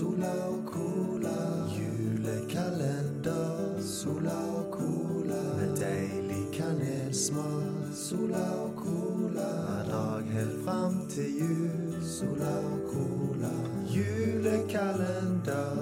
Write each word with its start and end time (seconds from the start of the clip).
Sola 0.00 0.32
og 0.48 0.64
cola. 0.64 1.68
Julekalender. 1.76 3.76
Sola 3.84 4.32
og 4.32 4.72
cola. 4.72 5.40
Med 5.58 5.76
deilig 5.76 6.46
kanelsmak. 6.54 7.92
Sola 7.92 8.40
og 8.62 8.78
cola. 8.78 9.48
Hver 9.66 9.84
dag 9.90 10.22
helt 10.32 10.64
fram 10.64 11.08
til 11.08 11.38
jul. 11.40 12.04
Sola 12.04 12.58
og 12.70 12.80
cola. 12.88 13.50
Julekalender. 13.92 15.76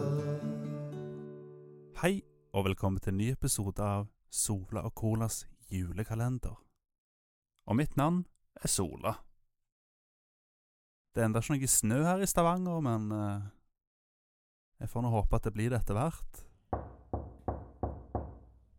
Hei, 2.03 2.23
og 2.53 2.65
velkommen 2.65 3.01
til 3.01 3.13
en 3.13 3.19
ny 3.19 3.31
episode 3.37 3.83
av 3.83 4.07
Sola 4.31 4.81
og 4.81 4.95
Colas 4.99 5.47
julekalender. 5.71 6.59
Og 7.71 7.77
mitt 7.77 7.97
navn 7.97 8.25
er 8.65 8.69
Sola. 8.69 9.13
Det 11.15 11.23
er 11.23 11.27
enda 11.31 11.39
ikke 11.39 11.55
noe 11.55 11.67
snø 11.71 12.03
her 12.03 12.19
i 12.19 12.27
Stavanger, 12.27 12.81
men 12.83 13.13
eh, 13.15 13.58
jeg 14.79 14.91
får 14.93 15.03
nå 15.05 15.11
håpe 15.11 15.39
at 15.39 15.47
det 15.49 15.55
blir 15.55 15.73
det 15.73 15.81
etter 15.81 15.97
hvert. 15.99 16.43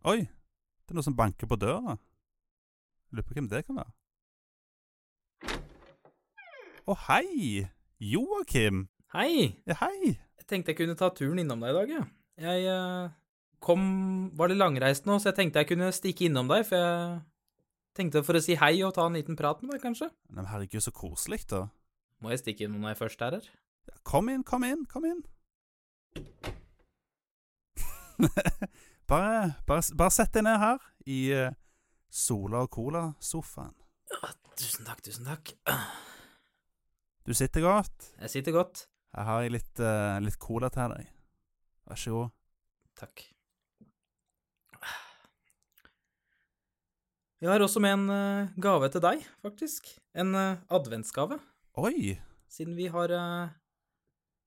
Oi, 0.08 0.20
det 0.24 0.94
er 0.94 0.96
noe 0.96 1.04
som 1.04 1.16
banker 1.16 1.48
på 1.50 1.58
døra. 1.60 1.98
Lurer 3.12 3.26
på 3.26 3.36
hvem 3.36 3.50
det 3.50 3.66
kan 3.66 3.80
være. 3.82 3.92
Å, 6.88 6.96
hei! 7.10 7.66
Joakim! 8.00 8.86
Hei! 9.12 9.60
Ja, 9.68 9.76
hei! 9.82 10.14
Jeg 10.40 10.46
tenkte 10.48 10.72
jeg 10.72 10.80
kunne 10.80 10.96
ta 10.98 11.10
turen 11.14 11.42
innom 11.42 11.60
deg 11.60 11.74
i 11.74 11.76
dag, 11.76 11.92
jeg. 11.92 12.06
Jeg 12.40 12.70
eh, 12.72 13.10
kom 13.60 13.82
Var 14.38 14.50
litt 14.50 14.58
langreist 14.58 15.04
nå, 15.06 15.18
så 15.20 15.30
jeg 15.30 15.36
tenkte 15.36 15.60
jeg 15.60 15.68
kunne 15.74 15.90
stikke 15.92 16.30
innom 16.30 16.48
deg, 16.50 16.64
for 16.66 16.80
jeg 16.80 17.18
tenkte 17.98 18.24
for 18.24 18.38
å 18.38 18.42
si 18.42 18.56
hei 18.58 18.78
og 18.86 18.94
ta 18.96 19.04
en 19.04 19.18
liten 19.18 19.36
prat 19.38 19.60
med 19.60 19.76
deg, 19.76 19.82
kanskje. 19.84 20.08
Men 20.32 20.48
herregud, 20.48 20.80
så 20.86 20.94
koselig, 20.96 21.42
da. 21.50 21.66
Må 22.24 22.32
jeg 22.32 22.40
stikke 22.42 22.66
innom 22.66 22.88
jeg 22.88 22.98
først 22.98 23.26
er 23.26 23.36
her? 23.38 23.52
Ja, 23.90 24.00
Kom 24.06 24.32
inn, 24.32 24.46
kom 24.46 24.64
inn, 24.64 24.86
kom 24.88 25.04
inn. 25.08 25.20
Bare, 29.10 29.54
bare, 29.66 29.82
bare 29.96 30.12
sett 30.14 30.32
deg 30.36 30.44
ned 30.46 30.58
her 30.60 30.78
i 31.08 31.20
uh, 31.34 31.50
Sola 32.10 32.64
og 32.66 32.70
Cola-sofaen. 32.74 33.74
Tusen 34.60 34.84
takk, 34.84 35.00
tusen 35.06 35.24
takk. 35.24 35.54
Du 37.24 37.32
sitter 37.36 37.64
godt. 37.64 38.10
Jeg 38.20 38.30
sitter 38.34 38.52
godt. 38.56 38.86
Her 39.16 39.26
har 39.26 39.44
jeg 39.44 39.54
litt, 39.56 39.74
uh, 39.82 40.18
litt 40.22 40.38
cola 40.42 40.68
til 40.72 40.92
deg. 40.92 41.08
Vær 41.88 41.98
så 41.98 42.14
god. 42.14 42.32
Takk. 43.00 43.22
Jeg 47.40 47.48
har 47.48 47.62
også 47.64 47.80
med 47.80 47.94
en 47.96 48.10
uh, 48.12 48.50
gave 48.60 48.90
til 48.92 49.00
deg, 49.00 49.22
faktisk. 49.40 49.88
En 50.12 50.34
uh, 50.36 50.60
adventsgave. 50.68 51.40
Oi! 51.80 52.18
Siden 52.50 52.74
vi 52.76 52.88
har 52.90 53.12
eh, 53.14 53.52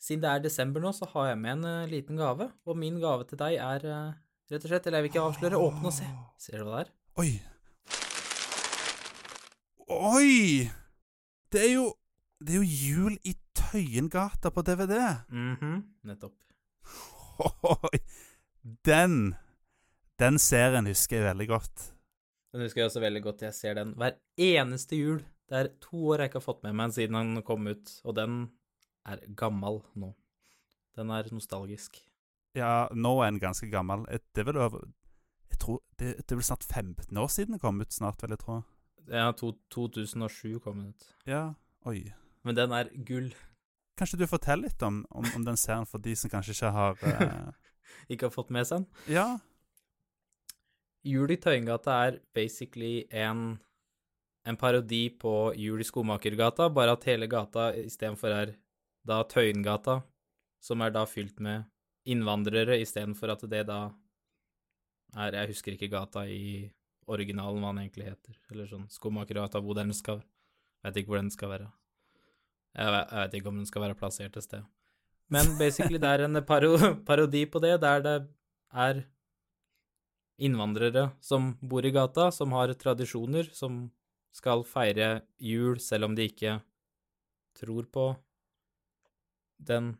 Siden 0.03 0.23
det 0.25 0.31
er 0.33 0.41
desember 0.43 0.83
nå, 0.83 0.91
så 0.91 1.07
har 1.13 1.29
jeg 1.31 1.39
med 1.39 1.51
en 1.57 1.65
eh, 1.69 1.87
liten 1.91 2.17
gave. 2.19 2.49
Og 2.67 2.75
min 2.75 2.99
gave 2.99 3.23
til 3.29 3.39
deg 3.39 3.55
er 3.55 3.85
eh, 3.87 4.15
rett 4.51 4.65
og 4.65 4.71
slett 4.73 4.87
Eller 4.89 4.99
jeg 4.99 5.05
vil 5.05 5.11
ikke 5.13 5.25
avsløre. 5.29 5.59
Åpne 5.63 5.91
og 5.91 5.95
se. 5.95 6.07
Ser 6.43 6.59
du 6.59 6.67
hva 6.67 6.81
det 6.81 6.87
er? 6.87 6.93
Oi! 7.23 7.29
Oi! 9.93 10.69
Det 11.53 11.61
er 11.61 11.71
jo 11.75 11.85
Det 12.43 12.55
er 12.55 12.59
jo 12.59 12.67
Jul 12.67 13.15
i 13.23 13.35
Tøyengata 13.55 14.51
på 14.51 14.63
DVD. 14.67 14.97
Mhm, 15.31 15.77
nettopp. 16.09 16.35
Oi! 17.71 17.99
Den 18.83 19.35
Den 20.19 20.39
serien 20.39 20.87
husker 20.91 21.21
jeg 21.21 21.29
veldig 21.29 21.47
godt. 21.53 21.85
Den 22.53 22.65
husker 22.65 22.83
jeg 22.83 22.89
også 22.91 23.01
veldig 23.01 23.21
godt. 23.23 23.45
Jeg 23.47 23.55
ser 23.55 23.79
den 23.79 23.95
hver 23.97 24.17
eneste 24.37 24.99
jul. 24.99 25.23
Det 25.49 25.57
er 25.61 25.71
to 25.81 26.03
år 26.11 26.21
jeg 26.25 26.31
ikke 26.33 26.41
har 26.41 26.45
fått 26.49 26.61
med 26.67 26.75
meg 26.77 26.91
siden 26.95 27.15
den 27.17 27.41
kom 27.47 27.65
ut, 27.67 27.95
og 28.03 28.15
den 28.19 28.35
er 29.05 29.23
gammel 29.35 29.81
nå. 29.99 30.13
Den 30.97 31.09
er 31.13 31.29
nostalgisk. 31.33 31.99
Ja, 32.57 32.87
nå 32.93 33.15
er 33.23 33.31
den 33.31 33.41
ganske 33.41 33.69
gammel. 33.71 34.05
Det 34.09 34.43
er 34.43 34.51
vel 34.51 34.61
over 34.61 34.85
Jeg 35.49 35.59
tror 35.59 35.81
det, 35.99 36.15
det 36.17 36.31
er 36.31 36.39
vel 36.39 36.45
snart 36.45 36.65
15 36.65 37.17
år 37.17 37.27
siden 37.29 37.53
den 37.53 37.61
kom 37.61 37.81
ut, 37.81 37.93
snart, 37.93 38.21
vil 38.21 38.33
jeg 38.33 38.41
tro. 38.41 38.61
Ja, 39.07 39.31
to, 39.31 39.53
2007 39.71 40.59
kom 40.63 40.79
den 40.79 40.93
ut. 40.93 41.09
Ja, 41.29 41.53
oi. 41.85 42.13
Men 42.43 42.57
den 42.57 42.71
er 42.71 42.89
gull. 43.05 43.33
Kanskje 43.97 44.17
du 44.19 44.25
forteller 44.27 44.67
litt 44.67 44.81
om, 44.81 45.03
om, 45.11 45.27
om 45.35 45.45
den 45.45 45.59
serien 45.59 45.85
for 45.85 46.01
de 46.01 46.15
som 46.17 46.31
kanskje 46.31 46.55
ikke 46.55 46.71
har 46.73 47.03
eh, 47.05 47.51
Ikke 48.11 48.27
har 48.27 48.33
fått 48.33 48.49
med 48.53 48.65
seg 48.67 48.81
den. 48.81 49.13
Ja. 49.13 49.27
Jul 51.05 51.31
i 51.35 51.37
Tøyengata 51.37 51.99
er 52.07 52.19
basically 52.35 53.03
en, 53.11 53.59
en 54.47 54.57
parodi 54.59 55.05
på 55.19 55.53
Jul 55.59 55.83
i 55.83 55.87
Skomakergata, 55.87 56.69
bare 56.73 56.95
at 56.95 57.05
hele 57.11 57.27
gata 57.29 57.69
istedenfor 57.83 58.33
er 58.33 58.53
da 59.07 59.21
Tøyengata, 59.27 60.01
som 60.63 60.81
er 60.81 60.93
da 60.95 61.03
fylt 61.09 61.39
med 61.43 61.65
innvandrere, 62.07 62.79
istedenfor 62.83 63.33
at 63.35 63.43
det 63.49 63.65
da 63.67 63.81
er 65.15 65.35
Jeg 65.37 65.51
husker 65.51 65.75
ikke 65.75 65.91
gata 65.91 66.25
i 66.25 66.71
originalen, 67.07 67.61
hva 67.61 67.73
den 67.73 67.83
egentlig 67.83 68.07
heter. 68.09 68.37
Eller 68.51 68.67
sånn 68.67 68.87
Skomakergata, 68.89 69.61
hvor 69.61 69.77
den 69.77 69.93
skal 69.93 70.23
Vet 70.83 70.97
ikke 70.99 71.13
hvor 71.13 71.21
den 71.21 71.31
skal 71.31 71.47
være. 71.47 71.67
Jeg 72.75 72.91
vet 72.91 73.35
ikke 73.37 73.51
om 73.53 73.59
den 73.61 73.67
skal 73.69 73.85
være 73.85 73.95
plassert 73.95 74.35
et 74.35 74.43
sted. 74.43 74.65
Men 75.31 75.53
basically, 75.55 75.95
det 76.01 76.09
er 76.09 76.25
en 76.25 76.41
paro 76.43 76.75
parodi 77.07 77.45
på 77.47 77.61
det, 77.63 77.77
der 77.79 78.01
det 78.03 78.15
er 78.73 79.03
innvandrere 80.43 81.11
som 81.23 81.53
bor 81.61 81.85
i 81.85 81.93
gata, 81.93 82.31
som 82.35 82.51
har 82.57 82.73
tradisjoner, 82.75 83.47
som 83.53 83.85
skal 84.33 84.65
feire 84.65 85.21
jul 85.37 85.79
selv 85.79 86.09
om 86.09 86.17
de 86.17 86.27
ikke 86.27 86.57
tror 87.55 87.87
på 87.93 88.07
den 89.67 89.93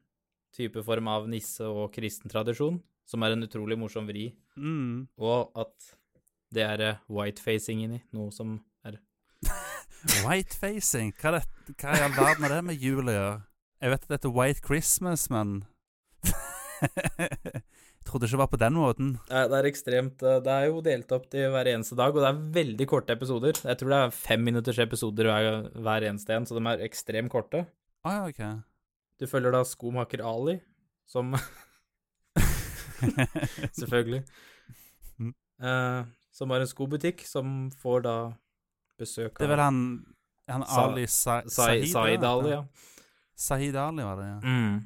type 0.53 0.84
form 0.85 1.07
av 1.09 1.28
nisse- 1.31 1.66
og 1.68 1.91
kristentradisjon, 1.96 2.81
som 3.09 3.24
er 3.25 3.34
en 3.35 3.44
utrolig 3.47 3.78
morsom 3.79 4.06
vri, 4.07 4.34
Mm. 4.57 5.07
og 5.18 5.50
at 5.57 5.74
det 6.53 6.62
er 6.62 6.81
eh, 6.85 6.97
whitefacing 7.09 7.81
inni, 7.84 8.02
noe 8.13 8.29
som 8.31 8.59
er 8.85 9.00
Whitefacing. 10.28 11.13
Hva, 11.18 11.31
det, 11.40 11.73
hva 11.81 11.96
i 11.97 12.03
all 12.06 12.13
verden 12.13 12.46
er 12.46 12.53
det 12.57 12.63
med 12.68 12.78
jul 12.84 13.07
å 13.09 13.16
gjøre? 13.16 13.38
Jeg 13.81 13.91
vet 13.91 14.03
at 14.03 14.07
det 14.12 14.18
heter 14.19 14.35
White 14.38 14.62
Christmas, 14.68 15.29
men 15.34 15.63
Jeg 16.84 18.09
trodde 18.09 18.28
ikke 18.28 18.35
det 18.35 18.41
var 18.44 18.50
på 18.52 18.59
den 18.59 18.75
måten. 18.75 19.09
Nei, 19.31 19.44
Det 19.47 19.57
er 19.62 19.68
ekstremt 19.69 20.23
eh, 20.28 20.40
Det 20.44 20.52
er 20.53 20.66
jo 20.68 20.81
delt 20.84 21.12
opp 21.16 21.29
til 21.31 21.47
hver 21.53 21.69
eneste 21.72 21.96
dag, 22.00 22.12
og 22.13 22.19
det 22.23 22.29
er 22.29 22.41
veldig 22.59 22.88
korte 22.91 23.16
episoder. 23.16 23.56
Jeg 23.63 23.79
tror 23.79 23.94
det 23.94 24.00
er 24.03 24.16
femminutters 24.18 24.81
episoder 24.84 25.29
hver, 25.31 25.69
hver 25.88 26.07
eneste 26.09 26.35
en, 26.35 26.46
så 26.50 26.57
de 26.59 26.63
er 26.73 26.84
ekstremt 26.88 27.31
korte. 27.31 27.63
Ah, 28.03 28.19
ja, 28.19 28.28
ok. 28.28 28.41
Du 29.23 29.28
følger 29.31 29.53
da 29.56 29.61
skomaker 29.63 30.19
Ali, 30.28 30.57
som 31.07 31.31
Selvfølgelig. 33.79 34.19
Mm. 35.19 35.34
Eh, 35.63 36.01
som 36.35 36.51
har 36.51 36.63
en 36.63 36.67
skobutikk, 36.67 37.23
som 37.28 37.69
får 37.79 38.03
da 38.03 38.16
besøk 39.00 39.31
av 39.31 39.39
Det 39.39 39.47
er 39.47 39.53
vel 39.53 39.63
han, 39.63 39.79
han 40.51 40.66
Ali 40.67 41.06
Sa 41.07 41.39
Sa 41.47 41.69
Sahid? 41.69 41.88
Saeed. 41.94 42.25
Ali, 42.28 42.51
ja. 42.51 42.66
Sahid 43.35 43.75
Ali 43.79 44.03
var 44.03 44.19
det, 44.19 44.28
ja. 44.28 44.39
Mm. 44.44 44.84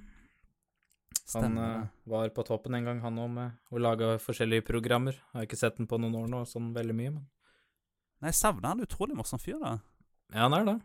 Han 1.33 1.57
eh, 1.57 1.89
var 2.13 2.29
på 2.35 2.45
toppen 2.45 2.77
en 2.77 2.85
gang, 2.91 3.01
han 3.01 3.17
òg, 3.17 3.33
med 3.39 3.73
å 3.73 3.81
lage 3.81 4.11
forskjellige 4.21 4.67
programmer. 4.69 5.17
Jeg 5.17 5.39
har 5.39 5.49
ikke 5.49 5.61
sett 5.63 5.81
den 5.81 5.89
på 5.89 5.97
noen 5.97 6.13
år 6.21 6.29
nå, 6.29 6.45
sånn 6.45 6.69
veldig 6.77 6.97
mye, 6.99 7.15
men 7.17 7.25
Nei, 8.17 8.31
jeg 8.31 8.39
savner 8.39 8.71
han. 8.71 8.81
Utrolig 8.81 9.13
morsom 9.17 9.41
fyr, 9.41 9.59
da. 9.61 9.75
Ja, 10.33 10.47
han 10.47 10.55
er 10.57 10.63
det. 10.65 10.77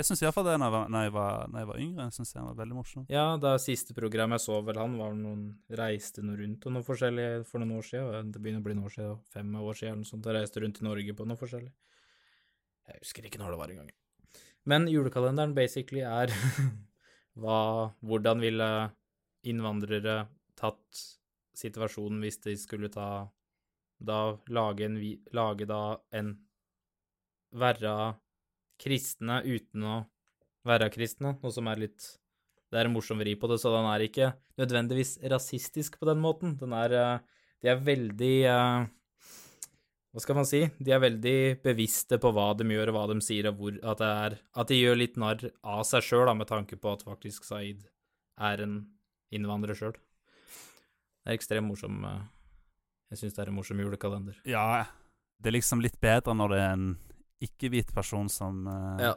Jeg 0.00 0.06
syns 0.08 0.22
iallfall 0.24 0.46
det 0.46 0.54
når 0.56 0.72
jeg, 0.72 0.90
når, 0.94 1.02
jeg 1.04 1.12
var, 1.12 1.50
jeg 1.60 1.68
var 1.68 1.80
yngre. 1.82 2.04
Jeg 2.06 2.14
synes 2.16 2.30
han 2.38 2.46
var 2.48 2.54
veldig 2.62 2.76
morsom. 2.78 3.02
Ja, 3.12 3.24
da 3.36 3.50
siste 3.60 3.92
program 3.92 4.32
jeg 4.32 4.40
så 4.46 4.54
vel 4.64 4.78
han, 4.80 4.94
var 4.96 5.12
noen 5.12 5.42
reiste 5.76 6.22
noe 6.24 6.38
rundt 6.38 6.64
og 6.64 6.72
noe 6.72 6.86
forskjellig 6.86 7.26
for 7.50 7.60
noen 7.60 7.74
år 7.76 7.84
siden. 7.84 8.30
Det 8.32 8.40
begynner 8.40 8.62
å 8.62 8.64
bli 8.64 8.76
noen 8.78 8.88
år 8.88 8.94
siden, 8.94 9.18
fem 9.34 9.50
år 9.60 9.76
siden 9.76 9.90
eller 9.92 10.00
noe 10.00 10.08
sånt. 10.08 10.28
Jeg 10.30 10.38
reiste 10.38 10.62
rundt 10.64 10.80
i 10.80 10.86
Norge 10.86 11.16
på 11.18 11.26
noe 11.28 11.40
forskjellig. 11.42 11.72
Jeg 12.88 13.02
husker 13.02 13.28
ikke 13.28 13.42
når 13.42 13.52
det 13.52 13.58
var 13.60 13.74
engang. 13.74 13.90
Men 14.72 14.88
julekalenderen 14.88 15.52
basically 15.58 16.06
er 16.06 16.32
hva 17.40 17.60
Hvordan 18.00 18.40
ville 18.40 18.70
innvandrere 19.52 20.16
tatt 20.56 21.04
situasjonen 21.60 22.24
hvis 22.24 22.40
de 22.48 22.56
skulle 22.60 22.88
ta 22.92 23.28
Da 24.00 24.20
lage 24.48 24.88
en 24.88 24.96
Lage 25.36 25.68
da 25.68 25.82
en 26.16 26.34
Være 27.60 27.94
kristne 28.80 29.40
uten 29.44 29.84
å 29.86 29.98
være 30.66 30.90
kristne, 30.92 31.34
noe 31.40 31.52
som 31.54 31.68
er 31.70 31.86
litt 31.86 32.16
Det 32.70 32.78
er 32.78 32.86
en 32.86 32.94
morsom 32.94 33.18
vri 33.18 33.34
på 33.34 33.48
det, 33.50 33.58
så 33.58 33.72
den 33.74 33.88
er 33.90 34.04
ikke 34.04 34.30
nødvendigvis 34.60 35.16
rasistisk 35.32 35.96
på 35.98 36.06
den 36.06 36.20
måten. 36.22 36.56
Den 36.60 36.72
er 36.76 36.92
eh, 36.94 37.18
De 37.62 37.70
er 37.72 37.80
veldig 37.82 38.36
eh, 38.46 38.84
Hva 40.12 40.22
skal 40.22 40.38
man 40.38 40.46
si? 40.46 40.62
De 40.78 40.94
er 40.94 41.02
veldig 41.02 41.62
bevisste 41.64 42.20
på 42.22 42.30
hva 42.34 42.52
de 42.54 42.68
gjør, 42.70 42.92
og 42.92 42.98
hva 42.98 43.06
de 43.10 43.18
sier, 43.26 43.50
og 43.50 43.58
hvor 43.58 43.80
At, 43.94 44.04
er, 44.06 44.38
at 44.54 44.70
de 44.70 44.78
gjør 44.78 45.00
litt 45.02 45.18
narr 45.18 45.50
av 45.62 45.82
seg 45.88 46.06
sjøl, 46.06 46.30
med 46.36 46.50
tanke 46.50 46.78
på 46.78 46.94
at 46.94 47.06
faktisk 47.06 47.48
Saeed 47.48 47.82
er 48.40 48.62
en 48.64 48.78
innvandrer 49.34 49.76
sjøl. 49.76 49.98
Det 51.20 51.34
er 51.34 51.36
ekstremt 51.36 51.68
morsom 51.68 52.04
eh, 52.06 52.22
Jeg 53.10 53.24
syns 53.24 53.36
det 53.36 53.44
er 53.44 53.50
en 53.50 53.58
morsom 53.58 53.82
julekalender. 53.82 54.38
Ja, 54.46 54.86
det 55.40 55.50
er 55.50 55.58
liksom 55.58 55.82
litt 55.82 55.98
bedre 56.00 56.36
når 56.36 56.54
det 56.54 56.60
er 56.62 56.74
en 56.76 56.90
ikke-hvit 57.40 57.92
person 57.96 58.28
som 58.32 58.66
uh, 58.68 59.00
Ja. 59.00 59.14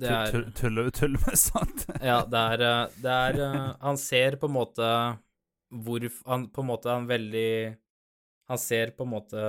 Det 0.00 0.08
er 0.08 0.30
Tull- 0.32 0.52
Tulle 0.56 0.84
tulle 0.96 1.18
med 1.26 1.36
sånt. 1.36 1.82
Ja, 2.00 2.22
det 2.24 2.40
er, 2.54 2.62
eh, 2.64 2.94
det 3.04 3.16
er 3.16 3.40
eh, 3.44 3.56
Han 3.82 3.98
ser 4.00 4.38
på 4.40 4.48
en 4.48 4.54
måte 4.54 4.86
hvor 5.70 6.06
Han 6.26 6.46
på 6.48 6.62
en 6.64 6.68
måte 6.70 6.88
han 6.88 7.04
veldig 7.10 7.50
Han 8.48 8.58
ser 8.62 8.94
på 8.96 9.04
en 9.04 9.12
måte 9.12 9.42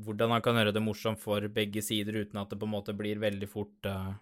hvordan 0.00 0.32
han 0.32 0.42
kan 0.44 0.56
gjøre 0.58 0.72
det 0.76 0.82
morsomt 0.84 1.20
for 1.20 1.44
begge 1.52 1.80
sider 1.84 2.18
uten 2.22 2.40
at 2.40 2.50
det 2.52 2.58
på 2.60 2.66
en 2.68 2.72
måte 2.72 2.92
blir 2.96 3.16
veldig 3.20 3.46
fort 3.48 3.86
uh, 3.88 4.14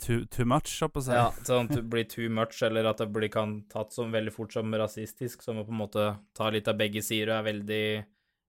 Too, 0.00 0.26
too 0.32 0.44
much, 0.48 0.74
holdt 0.80 0.92
på 0.94 1.00
å 1.00 1.04
si. 1.06 1.12
Ja, 1.16 1.26
sånn 1.44 1.70
at 1.70 1.76
det 1.78 1.82
blir 1.92 2.04
too 2.08 2.28
much, 2.32 2.58
eller 2.64 2.84
at 2.88 2.98
det 3.00 3.06
blir, 3.12 3.30
kan 3.32 3.62
tatt 3.72 3.92
som 3.96 4.12
veldig 4.12 4.32
fort 4.34 4.52
som 4.52 4.72
rasistisk, 4.76 5.40
som 5.44 5.60
å 5.60 5.64
på 5.64 5.72
en 5.72 5.80
måte 5.80 6.04
ta 6.36 6.50
litt 6.52 6.68
av 6.68 6.76
begge 6.76 7.00
sider 7.04 7.32
og 7.32 7.38
er 7.38 7.46
veldig 7.46 7.84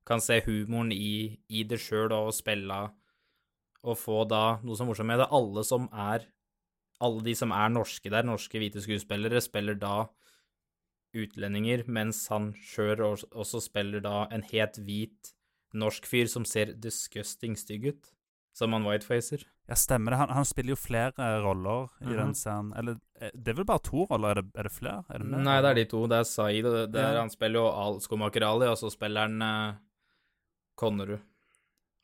Kan 0.08 0.22
se 0.24 0.40
humoren 0.46 0.94
i, 0.96 1.36
i 1.52 1.64
det 1.68 1.82
sjøl 1.84 2.14
og 2.16 2.32
spille 2.36 2.78
og 3.88 3.98
få 4.00 4.22
da 4.28 4.58
noe 4.64 4.76
som 4.76 4.88
er 4.88 4.92
morsomt 4.94 5.08
med 5.12 5.20
det. 5.22 5.28
Alle 5.36 5.64
som 5.68 5.90
er 5.94 6.26
Alle 7.04 7.22
de 7.22 7.36
som 7.38 7.52
er 7.54 7.70
norske 7.70 8.10
der, 8.10 8.24
norske 8.26 8.58
hvite 8.58 8.82
skuespillere, 8.82 9.38
spiller 9.44 9.76
da 9.78 10.08
utlendinger, 11.18 11.84
mens 11.88 12.24
han 12.32 12.52
sjøl 12.58 13.04
også 13.06 13.62
spiller 13.64 14.02
da 14.04 14.24
en 14.34 14.42
helt 14.52 14.80
hvit 14.86 15.34
norsk 15.78 16.08
fyr 16.10 16.26
som 16.32 16.46
ser 16.48 16.72
disgusting 16.82 17.54
stygg 17.60 17.86
ut, 17.92 18.10
som 18.58 18.74
han 18.74 18.86
whitefacer. 18.88 19.44
Ja, 19.70 19.76
stemmer 19.78 20.14
det. 20.16 20.20
Han, 20.24 20.30
han 20.40 20.46
spiller 20.48 20.74
jo 20.74 20.80
flere 20.80 21.28
roller 21.44 21.90
i 22.02 22.08
Mhm. 22.08 22.18
den 22.18 22.34
serien. 22.40 22.74
Eller 22.80 22.98
eh, 23.22 23.32
det 23.36 23.52
er 23.54 23.58
vel 23.60 23.66
bare 23.66 23.84
to 23.84 24.06
roller? 24.10 24.30
Er 24.32 24.42
det, 24.42 24.52
er 24.56 24.64
det 24.64 24.72
flere? 24.72 25.04
Er 25.10 25.20
det? 25.20 25.28
Nei, 25.28 25.58
det 25.62 25.70
er 25.70 25.74
de 25.76 25.86
to. 25.92 26.06
Det 26.08 26.18
er 26.18 26.24
Zaid, 26.24 26.66
og 26.66 26.74
det, 26.74 26.86
det 26.94 27.02
er, 27.04 27.20
han 27.20 27.30
spiller 27.30 27.60
jo 27.60 28.00
Skomaker 28.00 28.46
Ali, 28.48 28.68
og 28.72 28.78
så 28.80 28.90
spiller 28.90 29.28
han 29.28 29.42
uh, 29.42 29.76
Konnerud. 30.78 31.24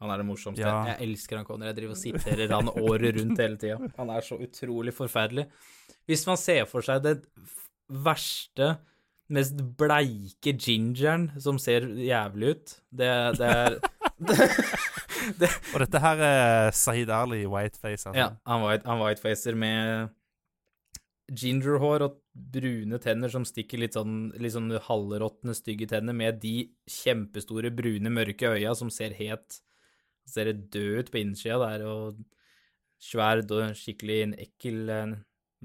Han 0.04 0.12
er 0.12 0.20
det 0.20 0.28
morsomste. 0.28 0.64
Ja. 0.66 0.82
Jeg 0.92 1.08
elsker 1.08 1.40
han 1.40 1.48
Konnerud. 1.48 1.70
Jeg 1.72 1.78
driver 1.78 1.96
og 1.96 2.02
siterer 2.02 2.52
han 2.52 2.72
året 2.74 3.20
rundt 3.20 3.40
hele 3.40 3.60
tida. 3.62 3.78
Han 4.00 4.12
er 4.12 4.26
så 4.26 4.40
utrolig 4.42 4.94
forferdelig. 4.96 5.46
Hvis 6.10 6.26
man 6.28 6.40
ser 6.40 6.66
for 6.68 6.84
seg 6.84 7.04
det 7.06 7.16
verste, 8.04 8.74
mest 9.34 9.62
bleike 9.80 10.56
gingeren 10.60 11.30
som 11.42 11.60
ser 11.62 11.88
jævlig 12.04 12.56
ut, 12.56 12.76
det, 12.92 13.12
det 13.40 13.52
er 13.54 13.78
Og 15.74 15.80
dette 15.86 16.00
her 16.04 16.20
er 16.28 16.72
Sahid 16.76 17.12
Ali, 17.14 17.46
whiteface. 17.48 18.10
Altså. 18.10 18.18
Ja, 18.18 18.28
han, 18.50 18.66
white, 18.66 18.88
han 18.90 19.00
whitefacer 19.00 19.56
med 19.56 20.10
gingerhår 21.32 22.04
og 22.10 22.20
brune 22.34 22.98
tenner 23.02 23.30
som 23.30 23.46
stikker 23.46 23.82
litt 23.82 23.98
sånn, 23.98 24.32
litt 24.42 24.56
sånn 24.56 24.72
halvråtne, 24.88 25.54
stygge 25.58 25.88
tenner, 25.92 26.16
med 26.18 26.40
de 26.42 26.56
kjempestore, 26.90 27.74
brune, 27.76 28.10
mørke 28.14 28.56
øya 28.56 28.74
som 28.78 28.92
ser 28.94 29.16
helt 29.20 29.62
Ser 30.24 30.48
død 30.56 31.02
ut 31.02 31.10
på 31.12 31.20
innsida 31.20 31.58
der, 31.60 31.82
og 31.84 32.22
svær, 33.04 33.42
skikkelig 33.76 34.20
en 34.24 34.36
ekkel 34.40 34.92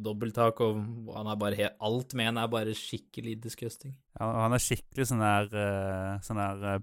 dobbelttak, 0.03 0.61
og 0.65 1.13
han 1.15 1.31
er 1.31 1.39
bare 1.39 1.69
Alt 1.79 2.15
med 2.19 2.33
han 2.33 2.41
er 2.43 2.51
bare 2.51 2.75
skikkelig 2.77 3.37
disgusting. 3.45 3.95
Ja, 4.19 4.29
og 4.33 4.41
han 4.47 4.57
er 4.57 4.63
skikkelig 4.63 5.09
sånn 5.11 5.23
der 5.23 5.55
eh, 5.63 6.15
Sånn 6.27 6.41
der 6.43 6.67
eh, 6.73 6.83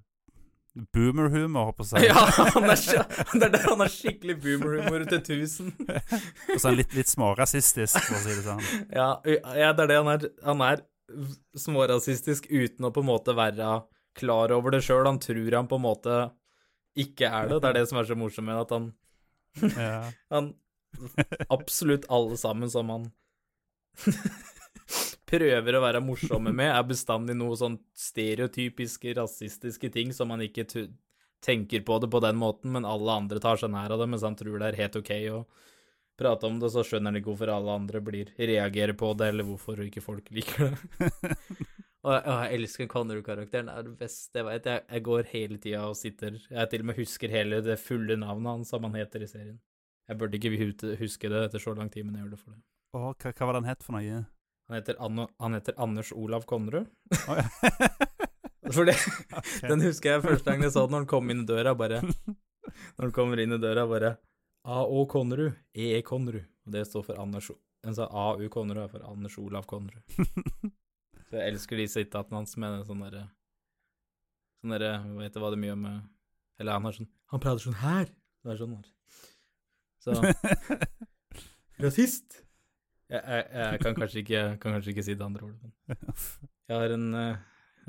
boomer-humor, 0.76 1.70
jeg 1.70 1.76
på 1.78 1.86
å 1.86 1.88
si. 1.88 2.02
Ja, 2.04 2.24
han 2.56 2.68
er, 2.72 2.82
det 3.40 3.48
er 3.48 3.68
han 3.70 3.84
har 3.84 3.92
skikkelig 3.92 4.36
boomerhumor 4.44 5.06
til 5.10 5.22
tusen. 5.24 5.72
Og 6.54 6.60
sånn 6.62 6.78
litt, 6.80 6.96
litt 6.98 7.12
smårasistisk, 7.12 7.96
for 7.96 8.18
å 8.18 8.24
si 8.24 8.34
det 8.34 8.44
sånn. 8.46 8.64
Ja, 8.92 9.10
ja, 9.56 9.72
det 9.72 9.86
er 9.86 9.92
det 9.94 10.00
han 10.02 10.12
er. 10.12 10.28
Han 10.48 10.66
er 10.66 10.84
smårasistisk 11.60 12.50
uten 12.50 12.88
å 12.88 12.92
på 12.92 13.04
en 13.06 13.10
måte 13.12 13.36
være 13.38 13.78
klar 14.18 14.52
over 14.56 14.76
det 14.76 14.84
sjøl. 14.86 15.06
Han 15.08 15.22
tror 15.24 15.60
han 15.62 15.72
på 15.72 15.80
en 15.80 15.86
måte 15.86 16.20
ikke 17.00 17.30
er 17.30 17.50
det. 17.52 17.62
Det 17.62 17.72
er 17.72 17.80
det 17.80 17.88
som 17.92 18.02
er 18.02 18.10
så 18.10 18.20
morsomt 18.20 18.50
med 18.50 18.62
at 18.66 18.76
han, 18.76 18.92
Ja. 19.80 19.98
han 20.36 20.54
Absolutt 21.52 22.06
alle 22.08 22.38
sammen 22.40 22.70
som 22.72 22.88
han 22.88 23.10
prøver 25.36 25.78
å 25.78 25.84
være 25.84 26.04
morsomme 26.04 26.54
med, 26.56 26.72
er 26.72 26.88
bestandig 26.88 27.36
noe 27.38 27.58
sånn 27.60 27.78
stereotypiske, 27.98 29.14
rasistiske 29.20 29.92
ting 29.94 30.14
som 30.16 30.34
han 30.34 30.44
ikke 30.46 30.66
tenker 31.46 31.86
på 31.86 32.00
det 32.02 32.10
på 32.12 32.22
den 32.24 32.40
måten, 32.42 32.74
men 32.74 32.88
alle 32.90 33.20
andre 33.22 33.42
tar 33.44 33.60
seg 33.62 33.72
nær 33.74 33.94
av 33.94 34.02
det, 34.02 34.10
mens 34.12 34.26
han 34.26 34.38
tror 34.40 34.60
det 34.60 34.72
er 34.72 34.82
helt 34.84 35.00
ok 35.00 35.14
å 35.36 35.46
prate 36.20 36.48
om 36.48 36.60
det, 36.60 36.72
så 36.72 36.84
skjønner 36.86 37.12
han 37.12 37.20
ikke 37.20 37.32
hvorfor 37.34 37.52
alle 37.54 37.78
andre 37.82 38.02
blir, 38.04 38.32
reagerer 38.40 38.96
på 38.98 39.12
det, 39.20 39.32
eller 39.34 39.48
hvorfor 39.48 39.82
ikke 39.86 40.04
folk 40.04 40.32
liker 40.36 40.70
det. 40.70 41.00
og 42.06 42.12
jeg, 42.14 42.22
å, 42.24 42.36
jeg 42.40 42.60
elsker 42.60 42.92
Connery-karakteren, 42.92 43.72
det 43.72 43.78
er 43.78 43.88
det 43.90 43.96
beste 44.00 44.42
jeg 44.42 44.48
vet. 44.48 44.70
Jeg, 44.72 44.86
jeg 44.96 45.06
går 45.10 45.32
hele 45.34 45.60
tida 45.62 45.84
og 45.90 45.98
sitter 46.00 46.38
Jeg 46.40 46.72
til 46.72 46.86
og 46.86 46.92
med 46.92 47.02
husker 47.02 47.34
hele 47.36 47.62
det 47.66 47.80
fulle 47.84 48.18
navnet 48.22 48.52
hans, 48.54 48.72
som 48.72 48.88
han 48.88 48.96
heter 48.98 49.26
i 49.26 49.30
serien. 49.30 49.60
Jeg 50.06 50.22
burde 50.22 50.38
ikke 50.38 50.96
huske 51.02 51.30
det 51.34 51.48
etter 51.48 51.62
så 51.62 51.74
lang 51.76 51.90
tid, 51.92 52.06
men 52.06 52.18
jeg 52.18 52.26
gjør 52.26 52.36
det 52.36 52.42
for 52.44 52.56
det. 52.56 52.62
Å, 52.96 53.00
hva, 53.12 53.32
hva 53.36 53.50
var 53.50 53.58
det 53.58 53.64
han 53.64 53.72
het 53.74 53.84
for 53.84 53.98
noe? 53.98 54.24
Han 54.68 54.80
heter, 54.80 54.96
Anno, 55.00 55.28
han 55.40 55.54
heter 55.54 55.74
Anders 55.78 56.12
Olav 56.12 56.46
Konnerud. 56.50 56.88
Oh, 57.28 57.38
ja. 57.38 57.46
For 58.72 58.86
det, 58.86 58.96
okay. 59.38 59.70
den 59.70 59.84
husker 59.86 60.16
jeg 60.16 60.24
første 60.24 60.50
gang 60.50 60.64
jeg 60.66 60.74
så 60.74 60.86
den 60.88 60.96
når 60.96 61.04
han 61.04 61.12
kom 61.12 61.30
inn 61.30 61.44
i 61.44 61.50
døra, 61.50 61.76
bare 61.78 62.02
Når 62.06 63.04
han 63.04 63.14
kommer 63.14 63.42
inn 63.42 63.54
i 63.54 63.62
døra, 63.62 63.86
bare 63.88 64.16
A.O. 64.66 65.04
Konnerud, 65.06 65.54
E.E. 65.78 66.02
Konnerud. 66.02 66.48
Og 66.66 66.74
det 66.74 66.88
står 66.90 67.06
for 67.06 67.22
Anders 67.22 67.52
Han 67.52 67.62
Den 67.86 67.98
sa 67.98 68.08
A.U. 68.10 68.48
Konnerud 68.50 68.88
er 68.88 68.90
for 68.90 69.06
Anders 69.06 69.38
Olav 69.38 69.68
Konnerud. 69.70 70.02
Så 71.30 71.38
jeg 71.38 71.54
elsker 71.54 71.78
de 71.78 71.86
sitatene 71.90 72.42
hans 72.42 72.58
med 72.62 72.82
sånn 72.86 73.02
derre 73.06 73.28
Sånn 74.62 74.74
derre 74.76 74.92
Vet 75.18 75.34
du 75.34 75.40
hva 75.42 75.50
det 75.54 75.62
mye 75.62 75.78
med 75.78 76.04
Eller 76.62 76.78
han 76.78 76.86
har 76.86 76.94
sånn 76.98 77.10
Han 77.34 77.42
prater 77.42 77.66
sånn 77.66 77.80
her. 77.82 78.10
Det 78.46 78.54
er 78.54 78.60
sånn 78.62 78.76
her. 78.78 78.90
Så 80.06 80.14
Rasist! 81.82 82.45
Jeg, 83.06 83.22
jeg, 83.22 83.44
jeg 83.54 83.82
kan, 83.84 83.96
kanskje 84.00 84.22
ikke, 84.24 84.40
kan 84.62 84.74
kanskje 84.78 84.94
ikke 84.96 85.04
si 85.06 85.14
det 85.14 85.26
andre 85.26 85.46
ordet, 85.46 85.60
men 85.62 85.98
jeg 86.66 86.80
har 86.82 86.94
en 86.96 87.04
uh, 87.14 87.36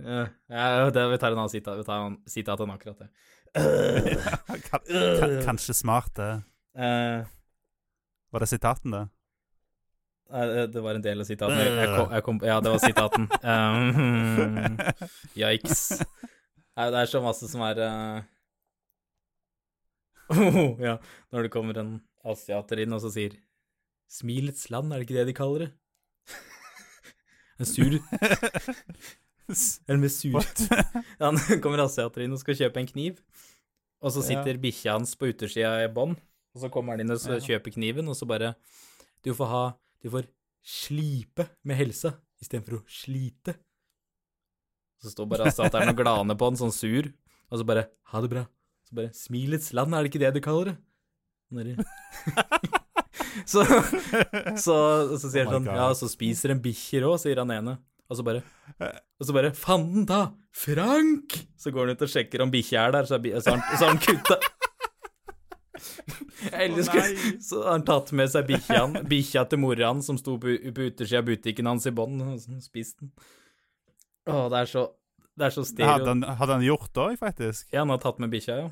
uh, 0.05 0.27
ja, 0.53 0.91
det, 0.93 1.05
Vi 1.15 1.19
tar 1.23 1.33
en 1.33 1.41
annen 1.41 1.53
sitat, 1.53 1.79
vi 1.79 1.87
tar 1.89 2.03
en 2.05 2.19
sitat 2.29 2.61
enn 2.61 2.73
akkurat 2.75 3.01
det. 3.01 3.09
Kan, 4.67 4.83
kan, 4.85 5.37
kanskje 5.47 5.73
smart, 5.79 6.13
det. 6.19 6.43
Eh, 6.77 7.25
Var 8.33 8.45
det 8.45 8.49
sitaten, 8.51 8.93
det? 8.93 9.07
det- 10.75 10.83
var 10.83 10.95
en 10.99 11.03
del 11.03 11.21
av 11.21 11.25
sitaten. 11.25 11.57
Jeg, 11.57 11.89
kom, 11.97 12.13
jeg 12.13 12.23
kom, 12.27 12.41
ja, 12.45 12.61
det 12.61 12.71
var 12.75 12.83
sitaten. 12.83 13.29
Um, 13.41 14.77
Yikes. 15.41 16.03
Det 16.77 17.01
er 17.01 17.09
så 17.09 17.23
masse 17.25 17.49
som 17.49 17.63
er 17.65 17.81
uh, 17.81 18.21
oh, 20.29 20.77
Ja, 20.87 20.99
når 21.33 21.47
det 21.47 21.53
kommer 21.55 21.79
en 21.81 22.01
asiater 22.27 22.83
inn 22.85 22.93
og 22.93 23.01
så 23.01 23.13
sier 23.15 23.39
'Smilets 24.11 24.69
land', 24.71 24.93
er 24.93 24.99
det 25.01 25.07
ikke 25.09 25.19
det 25.19 25.27
de 25.27 25.33
kaller 25.37 25.59
det? 25.67 25.71
En 27.59 27.65
sur 27.67 27.89
Eller 29.89 29.97
med 30.03 30.11
sur? 30.13 30.35
Han 31.23 31.37
kommer 31.63 31.79
asiater 31.85 32.21
inn 32.25 32.33
og 32.35 32.41
skal 32.43 32.57
kjøpe 32.59 32.77
en 32.83 32.87
kniv, 32.91 33.21
og 34.03 34.11
så 34.13 34.21
Ja. 34.23 34.27
sitter 34.29 34.59
bikkja 34.61 34.93
hans 34.99 35.15
på 35.17 35.27
utersida 35.31 35.85
i 35.85 35.89
bånd, 35.89 36.17
og 36.55 36.61
så 36.63 36.69
kommer 36.73 36.93
han 36.93 37.01
inn 37.05 37.11
og 37.15 37.21
så 37.23 37.39
kjøper 37.41 37.71
kniven, 37.79 38.09
og 38.09 38.17
så 38.19 38.27
bare 38.29 38.55
Du 39.25 39.33
får 39.35 39.47
ha 39.51 39.65
Du 40.03 40.11
får 40.11 40.27
slipe 40.67 41.49
med 41.65 41.77
helsa 41.79 42.13
istedenfor 42.43 42.81
å 42.81 42.85
slite. 42.91 43.55
Så 45.03 45.11
står 45.15 45.27
bare 45.31 45.47
asiateren 45.49 45.89
og 45.89 45.97
glaner 45.97 46.35
på 46.37 46.45
han, 46.51 46.57
sånn 46.59 46.73
sur, 46.75 47.09
og 47.51 47.59
så 47.59 47.65
bare 47.65 47.89
Ha 48.13 48.21
det 48.21 48.31
bra. 48.31 48.45
Så 48.87 48.95
bare 48.95 49.13
Smilets 49.15 49.73
land, 49.73 49.95
er 49.95 50.03
det 50.03 50.11
ikke 50.13 50.25
det 50.27 50.35
du 50.35 50.41
kaller 50.45 50.65
det? 50.75 50.79
Så, 53.53 53.63
så, 54.63 54.77
så 55.19 55.29
sier 55.31 55.47
Oh 55.47 55.57
han 55.57 55.63
my 55.65 55.69
sånn. 55.69 55.77
Ja, 55.77 55.91
så 55.99 56.09
spiser 56.11 56.55
en 56.55 56.63
bikkjer 56.65 57.07
òg, 57.09 57.19
sier 57.23 57.43
han 57.43 57.53
ene. 57.53 57.77
Og 58.07 58.19
så 58.19 58.23
bare 58.27 58.43
Og 59.19 59.27
så 59.27 59.35
bare 59.35 59.53
Fanden 59.57 60.07
ta! 60.09 60.21
Frank! 60.57 61.35
Så 61.59 61.73
går 61.75 61.89
han 61.89 61.97
ut 61.99 62.05
og 62.07 62.13
sjekker 62.13 62.45
om 62.45 62.53
bikkja 62.53 62.87
er 62.87 62.95
der, 62.95 63.09
så, 63.09 63.19
har 63.19 63.51
han, 63.51 63.65
så 63.77 63.91
kutta 64.01 64.39
Jeg 66.47 66.71
elsker 66.71 67.01
nei. 67.03 67.33
Så 67.43 67.63
har 67.65 67.75
han 67.75 67.85
tatt 67.87 68.13
med 68.17 68.31
seg 68.33 68.47
bikkja 68.49 68.85
bikkja 69.09 69.47
til 69.51 69.61
mora 69.61 69.91
hans, 69.91 70.07
som 70.09 70.19
sto 70.21 70.37
på, 70.41 70.55
på 70.77 70.87
utersida 70.91 71.21
av 71.23 71.27
butikken 71.29 71.69
hans 71.69 71.89
i 71.89 71.93
bånn, 71.97 72.21
og 72.23 72.39
så 72.41 72.61
spiste 72.65 73.05
den. 73.05 73.11
Å, 74.31 74.47
det 74.53 74.63
er 74.63 74.71
så 74.71 74.85
Det 75.37 75.49
er 75.49 75.53
så 75.53 75.65
stereo. 75.69 75.91
hadde 75.91 76.13
han, 76.15 76.23
hadde 76.39 76.57
han 76.57 76.65
gjort 76.65 76.93
det 76.95 77.03
òg, 77.03 77.19
faktisk? 77.21 77.67
Ja, 77.75 77.83
han 77.83 77.93
har 77.93 78.01
tatt 78.05 78.23
med 78.23 78.33
bikkja, 78.33 78.57
ja. 78.63 78.71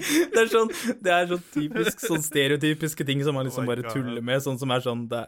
Det 0.00 0.40
er 0.40 0.48
sånn 0.50 0.70
Det 1.04 1.12
er 1.12 1.26
sånn 1.30 1.42
typisk 1.54 2.02
Sånn 2.04 2.22
stereotypiske 2.24 3.04
ting 3.08 3.22
som 3.26 3.36
man 3.36 3.48
liksom 3.48 3.66
Oh 3.66 3.70
bare 3.72 3.84
tuller 3.88 4.22
med, 4.24 4.42
sånn 4.44 4.58
som 4.60 4.72
er 4.74 4.84
sånn 4.84 5.06
det 5.10 5.24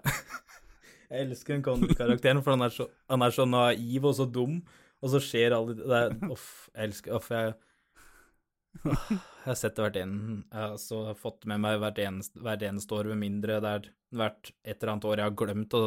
Jeg 1.13 1.27
elsker 1.27 1.57
den 1.57 1.65
Connery-karakteren, 1.67 2.41
for 2.45 2.55
han 2.55 2.65
er, 2.65 2.73
så, 2.73 2.87
han 3.13 3.25
er 3.27 3.35
så 3.37 3.45
naiv 3.49 4.09
og 4.09 4.15
så 4.17 4.25
dum, 4.29 4.63
og 5.03 5.13
så 5.13 5.21
skjer 5.23 5.57
alle 5.57 5.77
det 5.77 6.03
Uff, 6.33 6.49
jeg 6.73 6.89
elsker 6.89 7.19
Uff, 7.19 7.29
jeg 7.35 7.53
Jeg 8.81 9.45
har 9.45 9.59
sett 9.61 9.77
det 9.77 9.85
hvert 9.85 10.01
en 10.01 10.15
Jeg 10.47 10.57
har 10.57 10.71
altså 10.79 11.03
fått 11.21 11.45
med 11.51 11.61
meg 11.61 11.81
hvert 11.83 12.01
eneste, 12.01 12.41
hvert 12.41 12.65
eneste 12.65 12.97
år, 12.97 13.13
med 13.13 13.21
mindre 13.27 13.61
det 13.65 13.73
er 13.77 13.91
hvert 14.17 14.53
et 14.65 14.77
eller 14.79 14.95
annet 14.95 15.09
år 15.11 15.21
jeg 15.21 15.29
har 15.29 15.39
glemt 15.43 15.77
å 15.77 15.85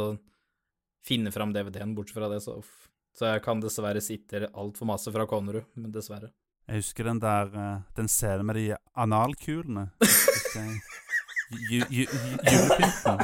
finne 1.05 1.29
fram 1.33 1.51
DVD-en, 1.53 1.93
bortsett 1.97 2.17
fra 2.17 2.29
det, 2.31 2.39
så 2.41 2.55
uff. 2.57 2.87
Så 3.15 3.27
jeg 3.29 3.43
kan 3.45 3.59
dessverre 3.61 4.01
sitte 4.01 4.47
altfor 4.57 4.89
masse 4.89 5.11
fra 5.13 5.27
Konnerud, 5.29 5.67
men 5.77 5.93
dessverre. 5.93 6.31
Jeg 6.65 6.81
husker 6.81 7.03
den 7.05 7.19
der 7.21 7.51
eh, 7.53 7.81
Den 7.97 8.07
scenen 8.09 8.45
med 8.45 8.55
de 8.57 8.75
analkulene. 8.97 9.89
julepynten. 11.69 13.19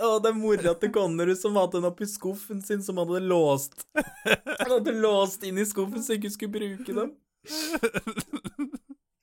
Å, 0.00 0.18
det 0.20 0.28
er 0.30 0.36
mora 0.36 0.74
til 0.80 0.92
Connerud 0.92 1.38
som 1.40 1.56
hadde 1.56 1.78
den 1.78 1.88
oppi 1.88 2.06
skuffen 2.08 2.60
sin, 2.64 2.82
som 2.84 3.00
hadde 3.00 3.22
låst 3.24 3.86
Han 3.96 4.74
hadde 4.74 4.92
låst 5.00 5.44
inn 5.48 5.60
i 5.60 5.66
skuffen 5.68 6.04
så 6.04 6.12
jeg 6.14 6.20
ikke 6.20 6.34
skulle 6.36 6.56
bruke 6.58 6.96
dem. 7.00 7.10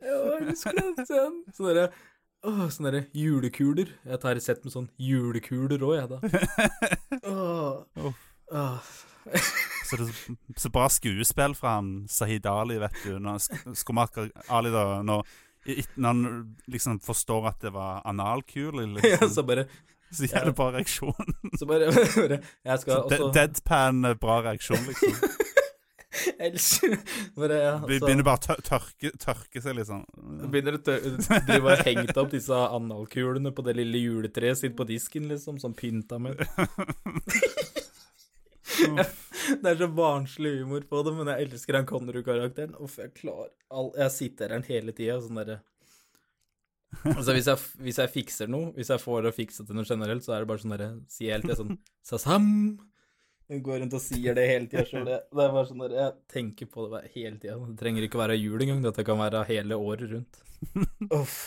Ja, 0.01 0.17
jeg 0.37 0.45
husker 0.49 0.77
den 0.77 0.93
scenen. 1.05 1.41
Derre 1.53 1.89
Åh, 2.45 2.67
sånne 2.71 2.91
derre 2.93 3.07
julekuler. 3.17 3.89
Jeg 4.05 4.19
tar 4.21 4.37
et 4.37 4.45
sett 4.45 4.61
med 4.63 4.71
sånn 4.71 4.85
julekuler 5.01 5.81
òg, 5.83 5.95
jeg, 5.97 6.07
da. 6.11 6.17
Så 9.97 10.35
så 10.57 10.69
bra 10.73 10.87
skuespill 10.89 11.55
fra 11.57 11.75
han 11.79 11.91
Sahid 12.09 12.45
Ali, 12.45 12.77
vet 12.81 12.95
du. 13.03 13.17
Når 13.19 13.39
skomaker 13.75 14.29
Ali, 14.49 14.71
da, 14.73 15.01
når, 15.03 15.25
når 15.95 16.07
han 16.07 16.55
liksom 16.67 16.99
forstår 17.03 17.47
at 17.51 17.59
det 17.65 17.73
var 17.75 18.01
analkule, 18.05 18.87
Ja, 19.03 19.17
liksom, 19.17 19.29
så 19.29 19.43
bare 19.43 19.67
så 20.11 20.23
gir 20.23 20.45
det 20.47 20.53
bare 20.55 20.77
reaksjon. 20.77 21.33
Så 21.59 21.65
bare, 21.67 21.89
bare 22.15 22.37
Jeg 22.63 22.79
skal 22.79 23.09
De- 23.11 23.31
Deadpan, 23.35 24.05
eh, 24.05 24.13
bra 24.15 24.37
reaksjon, 24.45 24.85
liksom. 24.87 25.17
Elsker 26.39 26.93
Bare, 27.35 27.57
ja, 27.61 27.73
Be- 27.83 27.97
så- 27.99 28.05
Begynner 28.07 28.23
bare 28.25 28.55
å 28.55 28.61
tørke, 28.65 29.11
tørke 29.21 29.61
seg, 29.61 29.75
liksom. 29.81 30.05
Begynner 30.49 30.77
å 30.79 30.81
drive 30.87 31.73
og 31.75 31.83
henge 31.85 32.15
opp 32.23 32.31
disse 32.31 32.55
analkulene 32.55 33.51
på 33.53 33.65
det 33.67 33.75
lille 33.77 33.99
juletreet 34.05 34.57
sitt 34.63 34.77
på 34.79 34.87
disken, 34.87 35.27
liksom, 35.29 35.59
som 35.61 35.75
pynta 35.77 36.17
med. 36.23 36.39
Det 39.61 39.71
er 39.71 39.79
så 39.79 39.87
barnslig 39.91 40.53
humor 40.61 40.83
på 40.89 41.01
det, 41.05 41.13
men 41.17 41.31
jeg 41.31 41.47
elsker 41.47 41.79
han 41.79 41.87
Connerud-karakteren. 41.89 42.75
Uff, 42.83 42.97
jeg 43.01 43.13
klarer 43.17 43.51
all, 43.73 43.91
Jeg 43.97 44.13
sitter 44.15 44.53
her 44.55 44.67
hele 44.69 44.95
tida 44.95 45.19
sånn 45.23 45.41
derre 45.41 45.61
Altså, 47.03 47.33
hvis 47.35 47.47
jeg, 47.49 47.59
hvis 47.83 47.97
jeg 47.99 48.11
fikser 48.13 48.51
noe, 48.51 48.71
hvis 48.77 48.89
jeg 48.93 49.01
får 49.03 49.25
det 49.25 49.33
fikset 49.35 49.67
til 49.67 49.75
noe 49.75 49.87
generelt, 49.87 50.23
så 50.23 50.33
er 50.35 50.43
det 50.43 50.49
bare 50.49 50.63
sånn 50.63 50.73
derre 50.73 50.91
Sier 51.11 51.29
jeg 51.29 51.35
hele 51.35 51.49
tida 51.49 51.59
sånn 51.59 51.75
Sasam! 52.07 52.47
Hun 53.47 53.63
går 53.63 53.79
rundt 53.79 53.95
og 53.95 54.03
sier 54.03 54.35
det 54.35 54.43
hele 54.49 54.67
tida 54.67 54.83
sjøl. 54.87 55.05
Det 55.07 55.19
er 55.43 55.53
bare 55.55 55.67
sånn 55.69 55.83
der 55.85 55.93
Jeg 55.95 56.15
tenker 56.33 56.67
på 56.71 56.89
det 56.91 57.05
hele 57.13 57.37
tida. 57.39 57.55
Det 57.63 57.77
trenger 57.79 58.03
ikke 58.07 58.19
være 58.19 58.35
jul 58.35 58.63
engang. 58.65 58.81
Dette 58.83 59.05
kan 59.07 59.19
være 59.21 59.45
hele 59.47 59.77
året 59.79 60.11
rundt. 60.11 60.41
Uff. 61.19 61.37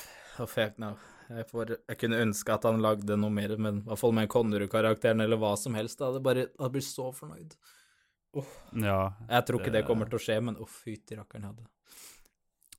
Uff, 0.41 0.55
jeg, 0.57 0.73
no. 0.81 0.95
Jeg, 1.31 1.47
får, 1.51 1.75
jeg 1.89 1.99
kunne 2.01 2.23
ønske 2.25 2.55
at 2.55 2.67
han 2.67 2.81
lagde 2.83 3.19
noe 3.19 3.33
mer, 3.35 3.55
men 3.57 3.83
i 3.83 3.89
hvert 3.89 4.01
fall 4.01 4.15
med 4.17 4.31
Konnerud-karakteren 4.33 5.23
eller 5.23 5.39
hva 5.41 5.53
som 5.61 5.77
helst. 5.79 6.01
Jeg 6.01 6.11
hadde 6.11 6.25
bare 6.25 6.49
hadde 6.51 6.73
blitt 6.75 6.89
så 6.89 7.11
fornøyd. 7.15 7.55
Ja. 8.79 9.01
Jeg 9.27 9.47
tror 9.47 9.61
ikke 9.61 9.75
det 9.75 9.87
kommer 9.89 10.11
til 10.11 10.21
å 10.21 10.23
skje, 10.23 10.39
men 10.47 10.59
uff, 10.63 10.83
fytti 10.85 11.19
rakkeren 11.19 11.49
hadde. 11.51 11.67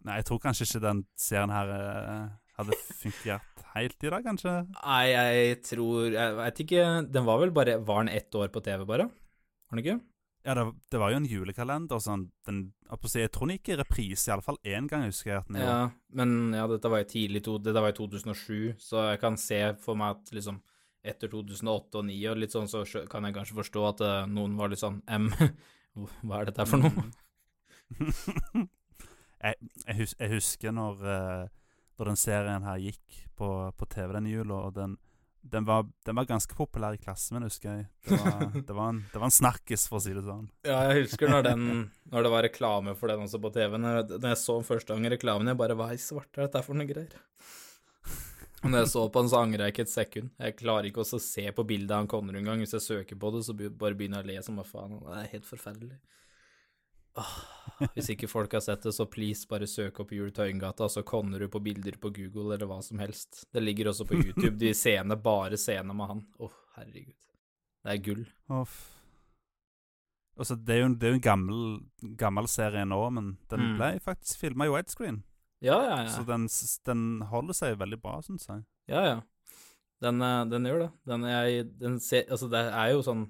Nei, 0.08 0.18
jeg 0.20 0.28
tror 0.30 0.42
kanskje 0.42 0.68
ikke 0.68 0.84
den 0.84 1.04
serien 1.20 1.54
her 1.54 1.72
eh, 1.76 2.30
hadde 2.58 2.78
fungert 3.00 3.66
helt 3.76 4.06
i 4.08 4.14
dag, 4.14 4.24
kanskje. 4.26 4.54
Nei, 4.78 5.04
jeg 5.12 5.60
tror 5.68 6.08
Jeg 6.12 6.38
veit 6.40 6.64
ikke. 6.66 6.86
Den 7.08 7.28
var 7.28 7.42
vel 7.44 7.54
bare 7.56 7.78
Var 7.86 8.02
den 8.04 8.16
ett 8.16 8.36
år 8.36 8.50
på 8.54 8.64
TV, 8.66 8.84
bare? 8.90 9.08
Var 9.08 9.78
den 9.78 9.84
ikke? 9.86 10.00
Ja, 10.44 10.56
det, 10.58 10.64
det 10.90 10.98
var 10.98 11.12
jo 11.14 11.20
en 11.20 11.28
julekalender. 11.30 12.02
Sånn, 12.02 12.26
den, 12.48 12.64
jeg, 12.90 13.30
tror 13.34 13.48
den 13.48 13.60
gikk 13.60 13.74
i 13.74 13.78
reprise 13.78 14.32
iallfall 14.32 14.58
én 14.66 14.88
gang, 14.90 15.06
husker 15.06 15.36
jeg. 15.36 15.44
at 15.44 15.52
den 15.52 15.62
Ja, 15.62 15.78
men 16.18 16.56
ja, 16.58 16.66
dette 16.72 16.90
var 16.90 17.06
tidlig 17.10 17.44
Dette 17.46 17.84
var 17.84 17.94
i 17.94 17.98
2007, 17.98 18.80
så 18.82 19.12
jeg 19.12 19.22
kan 19.22 19.38
se 19.42 19.62
for 19.84 20.00
meg 20.00 20.18
at 20.18 20.34
liksom 20.34 20.62
etter 21.02 21.32
2008 21.32 21.98
og 21.98 22.06
2009 22.06 22.18
og 22.30 22.42
litt 22.42 22.54
sånn, 22.54 22.70
så 22.70 22.84
kan 23.10 23.26
jeg 23.26 23.36
kanskje 23.38 23.58
forstå 23.58 23.86
at 23.88 24.04
uh, 24.06 24.18
noen 24.30 24.54
var 24.58 24.70
litt 24.70 24.82
sånn 24.82 25.00
M, 25.10 25.32
hva 26.26 26.42
er 26.42 26.52
dette 26.52 26.68
for 26.70 26.84
noe? 26.84 27.08
jeg, 29.46 29.56
jeg, 29.88 29.96
hus, 29.98 30.14
jeg 30.20 30.34
husker 30.36 30.76
når, 30.78 31.02
uh, 31.02 31.80
når 31.98 32.12
den 32.12 32.22
serien 32.22 32.68
her 32.70 32.82
gikk 32.82 33.24
på, 33.38 33.50
på 33.78 33.90
TV 33.90 34.14
den 34.20 34.30
jula, 34.30 34.62
og 34.68 34.78
den, 34.78 34.98
den, 35.42 35.66
var, 35.66 35.88
den 36.06 36.16
var 36.16 36.28
ganske 36.30 36.56
populær 36.56 36.96
i 36.96 37.02
klassen 37.02 37.38
min, 37.38 37.48
husker 37.48 37.70
jeg. 37.72 37.88
Det 38.08 38.20
var, 38.22 38.44
det 38.68 38.76
var, 38.78 38.92
en, 38.94 39.02
det 39.12 39.22
var 39.22 39.28
en 39.28 39.36
snakkis, 39.36 39.88
for 39.90 40.00
å 40.00 40.04
si 40.06 40.14
det 40.16 40.24
sånn. 40.26 40.46
Ja, 40.68 40.84
jeg 40.92 41.08
husker 41.08 41.32
når 41.32 41.48
den 41.50 41.66
Når 42.12 42.26
det 42.26 42.32
var 42.34 42.44
reklame 42.44 42.94
for 43.00 43.12
den 43.12 43.24
også 43.24 43.40
på 43.42 43.54
TV. 43.56 43.78
Når 43.80 44.18
når 44.18 44.30
jeg 44.34 44.40
så 44.42 44.58
første 44.68 44.94
gang 44.94 45.12
reklamen, 45.14 45.50
jeg 45.52 45.60
bare 45.60 45.78
Hva 45.80 45.92
i 45.96 46.00
svarte 46.02 46.42
er 46.42 46.50
dette 46.50 46.64
for 46.66 46.78
noe 46.78 46.90
greier? 46.90 47.18
Og 48.62 48.70
når 48.70 48.84
jeg 48.84 48.92
så 48.92 49.04
på 49.10 49.22
den, 49.24 49.30
så 49.32 49.40
angrer 49.42 49.64
jeg 49.66 49.74
ikke 49.74 49.86
et 49.88 49.92
sekund. 49.92 50.34
Jeg 50.38 50.58
klarer 50.60 50.88
ikke 50.90 51.02
også 51.02 51.18
å 51.18 51.24
se 51.24 51.46
på 51.56 51.64
bildet 51.66 51.96
av 51.96 52.04
han 52.04 52.10
Conner 52.12 52.38
engang. 52.38 52.60
Hvis 52.62 52.76
jeg 52.78 52.86
søker 52.86 53.18
på 53.18 53.32
det, 53.34 53.42
så 53.48 53.56
bare 53.58 53.98
begynner 53.98 54.22
jeg 54.22 54.28
å 54.28 54.30
le 54.30 54.44
som 54.46 54.60
hva 54.60 54.66
faen. 54.68 55.00
Det 55.02 55.16
er 55.18 55.32
helt 55.32 55.48
forferdelig. 55.50 55.98
Hvis 57.96 58.12
ikke 58.14 58.28
folk 58.30 58.54
har 58.54 58.62
sett 58.64 58.84
det, 58.86 58.94
så 58.96 59.06
please 59.10 59.48
bare 59.50 59.68
søk 59.68 60.00
opp 60.04 60.12
Jul 60.14 60.30
Tøyengata, 60.36 60.88
så 60.90 61.02
du 61.42 61.48
på 61.52 61.62
bilder 61.64 61.98
på 62.02 62.12
Google 62.14 62.54
eller 62.56 62.70
hva 62.70 62.78
som 62.86 63.00
helst. 63.02 63.44
Det 63.52 63.64
ligger 63.64 63.90
også 63.92 64.06
på 64.10 64.20
YouTube, 64.22 64.54
de 64.62 64.74
scenene, 64.78 65.18
bare 65.18 65.58
scenene 65.60 65.96
med 65.98 66.08
han. 66.12 66.22
Åh, 66.40 66.54
herregud. 66.78 67.18
Det 67.82 67.96
er 67.96 68.04
gull. 68.06 68.24
Uff. 68.54 68.78
Altså, 70.40 70.56
det 70.56 70.76
er 70.76 70.80
jo 70.84 70.86
en, 70.92 70.96
det 71.02 71.08
er 71.10 71.12
jo 71.16 71.20
en 71.20 71.26
gammel, 71.26 71.64
gammel 72.18 72.48
serie 72.50 72.86
nå, 72.88 73.02
men 73.14 73.34
den 73.52 73.66
Mm. 73.66 73.76
ble 73.78 73.90
faktisk 74.00 74.40
filma 74.40 74.66
i 74.66 74.72
widescreen. 74.74 75.24
Ja, 75.62 75.76
ja, 75.84 75.98
ja. 76.06 76.08
Så 76.10 76.24
den, 76.26 76.48
den 76.88 77.22
holder 77.30 77.54
seg 77.54 77.76
veldig 77.78 78.00
bra, 78.02 78.16
syns 78.26 78.48
jeg. 78.48 78.64
Ja, 78.90 79.02
ja. 79.06 79.20
Den, 80.02 80.22
eh, 80.22 80.46
den 80.50 80.66
gjør 80.66 80.80
det. 80.88 80.92
Den, 81.06 81.28
jeg, 81.30 81.68
den 81.78 82.00
ser, 82.02 82.24
altså 82.32 82.48
det 82.50 82.64
er 82.74 82.94
jo 82.96 83.04
sånn 83.06 83.28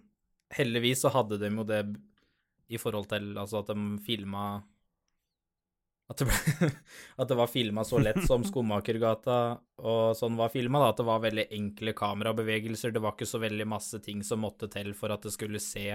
Heldigvis 0.52 1.00
så 1.04 1.10
hadde 1.14 1.38
de 1.40 1.48
jo 1.48 1.64
det 1.64 1.82
i 2.72 2.80
forhold 2.80 3.10
til 3.12 3.34
altså 3.38 3.62
at 3.62 3.72
de 3.72 3.98
filma 4.06 4.62
At 6.12 6.20
det, 6.20 6.28
ble, 6.28 6.70
at 7.24 7.30
det 7.30 7.38
var 7.40 7.52
filma 7.52 7.84
så 7.88 8.00
lett 8.02 8.20
som 8.28 8.44
Skomakergata 8.44 9.38
og 9.80 10.16
sånn 10.18 10.36
var 10.40 10.52
filma. 10.52 10.82
At 10.90 11.00
det 11.00 11.06
var 11.08 11.22
veldig 11.24 11.46
enkle 11.56 11.94
kamerabevegelser. 11.96 12.92
Det 12.92 13.04
var 13.04 13.16
ikke 13.16 13.30
så 13.30 13.40
veldig 13.40 13.68
masse 13.72 14.02
ting 14.04 14.20
som 14.28 14.44
måtte 14.44 14.68
til 14.72 14.92
for 14.98 15.14
at 15.16 15.24
det 15.24 15.32
skulle 15.32 15.62
se 15.64 15.88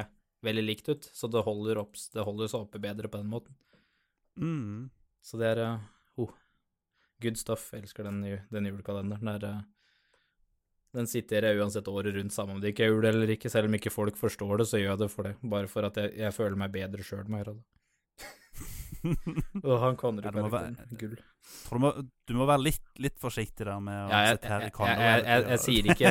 veldig 0.46 0.64
likt 0.64 0.88
ut. 0.88 1.10
Så 1.12 1.28
det 1.28 1.44
holder, 1.44 1.82
opp, 1.84 2.00
det 2.14 2.24
holder 2.24 2.48
seg 2.48 2.64
oppe 2.64 2.80
bedre 2.80 3.12
på 3.12 3.20
den 3.20 3.28
måten. 3.28 3.56
Mm. 4.40 4.88
Så 5.24 5.40
det 5.40 5.52
er 5.52 5.62
oh, 6.16 6.32
good 7.22 7.36
stuff. 7.40 7.68
Jeg 7.72 7.84
elsker 7.84 8.08
den, 8.08 8.22
den 8.52 8.70
julekalenderen. 8.70 9.26
Det 9.26 9.36
er, 9.36 9.48
eh, 9.50 9.64
den 10.96 11.08
sitter 11.10 11.44
jeg 11.44 11.60
uansett 11.60 11.88
året 11.92 12.16
rundt, 12.16 12.32
samme 12.34 12.56
om 12.56 12.60
det 12.62 12.72
ikke 12.72 12.86
er 12.86 12.92
jul 12.94 13.04
eller 13.08 13.32
ikke. 13.36 13.50
Selv 13.52 13.68
om 13.68 13.76
ikke 13.78 13.92
folk 13.92 14.16
forstår 14.20 14.62
det, 14.62 14.68
så 14.70 14.80
gjør 14.80 14.94
jeg 14.94 15.02
det 15.04 15.10
for 15.12 15.28
det. 15.28 15.34
Bare 15.56 15.68
for 15.70 15.88
at 15.88 15.98
jeg, 16.00 16.14
jeg 16.24 16.34
føler 16.36 16.56
meg 16.64 16.72
bedre 16.74 17.04
sjøl 17.06 17.26
med 17.28 17.36
å 17.36 17.42
gjøre 17.44 17.56
det. 17.58 17.64
Og 19.62 19.74
han 19.82 19.96
kan 20.00 20.18
Ja, 20.24 20.30
være- 20.32 20.86
Gull. 20.98 21.16
Du, 21.70 21.78
må, 21.78 21.92
du 22.26 22.32
må 22.34 22.46
være 22.48 22.62
litt, 22.64 22.82
litt 22.98 23.18
forsiktig 23.22 23.66
der 23.68 23.78
med 23.78 24.06
å 24.06 24.08
Ja, 24.10 24.22
jeg, 24.26 24.38
sitte 24.38 24.48
her 24.50 24.64
jeg, 24.66 24.72
jeg, 25.26 25.44
jeg, 25.52 25.60
sier 25.62 25.90
ikke 25.92 26.10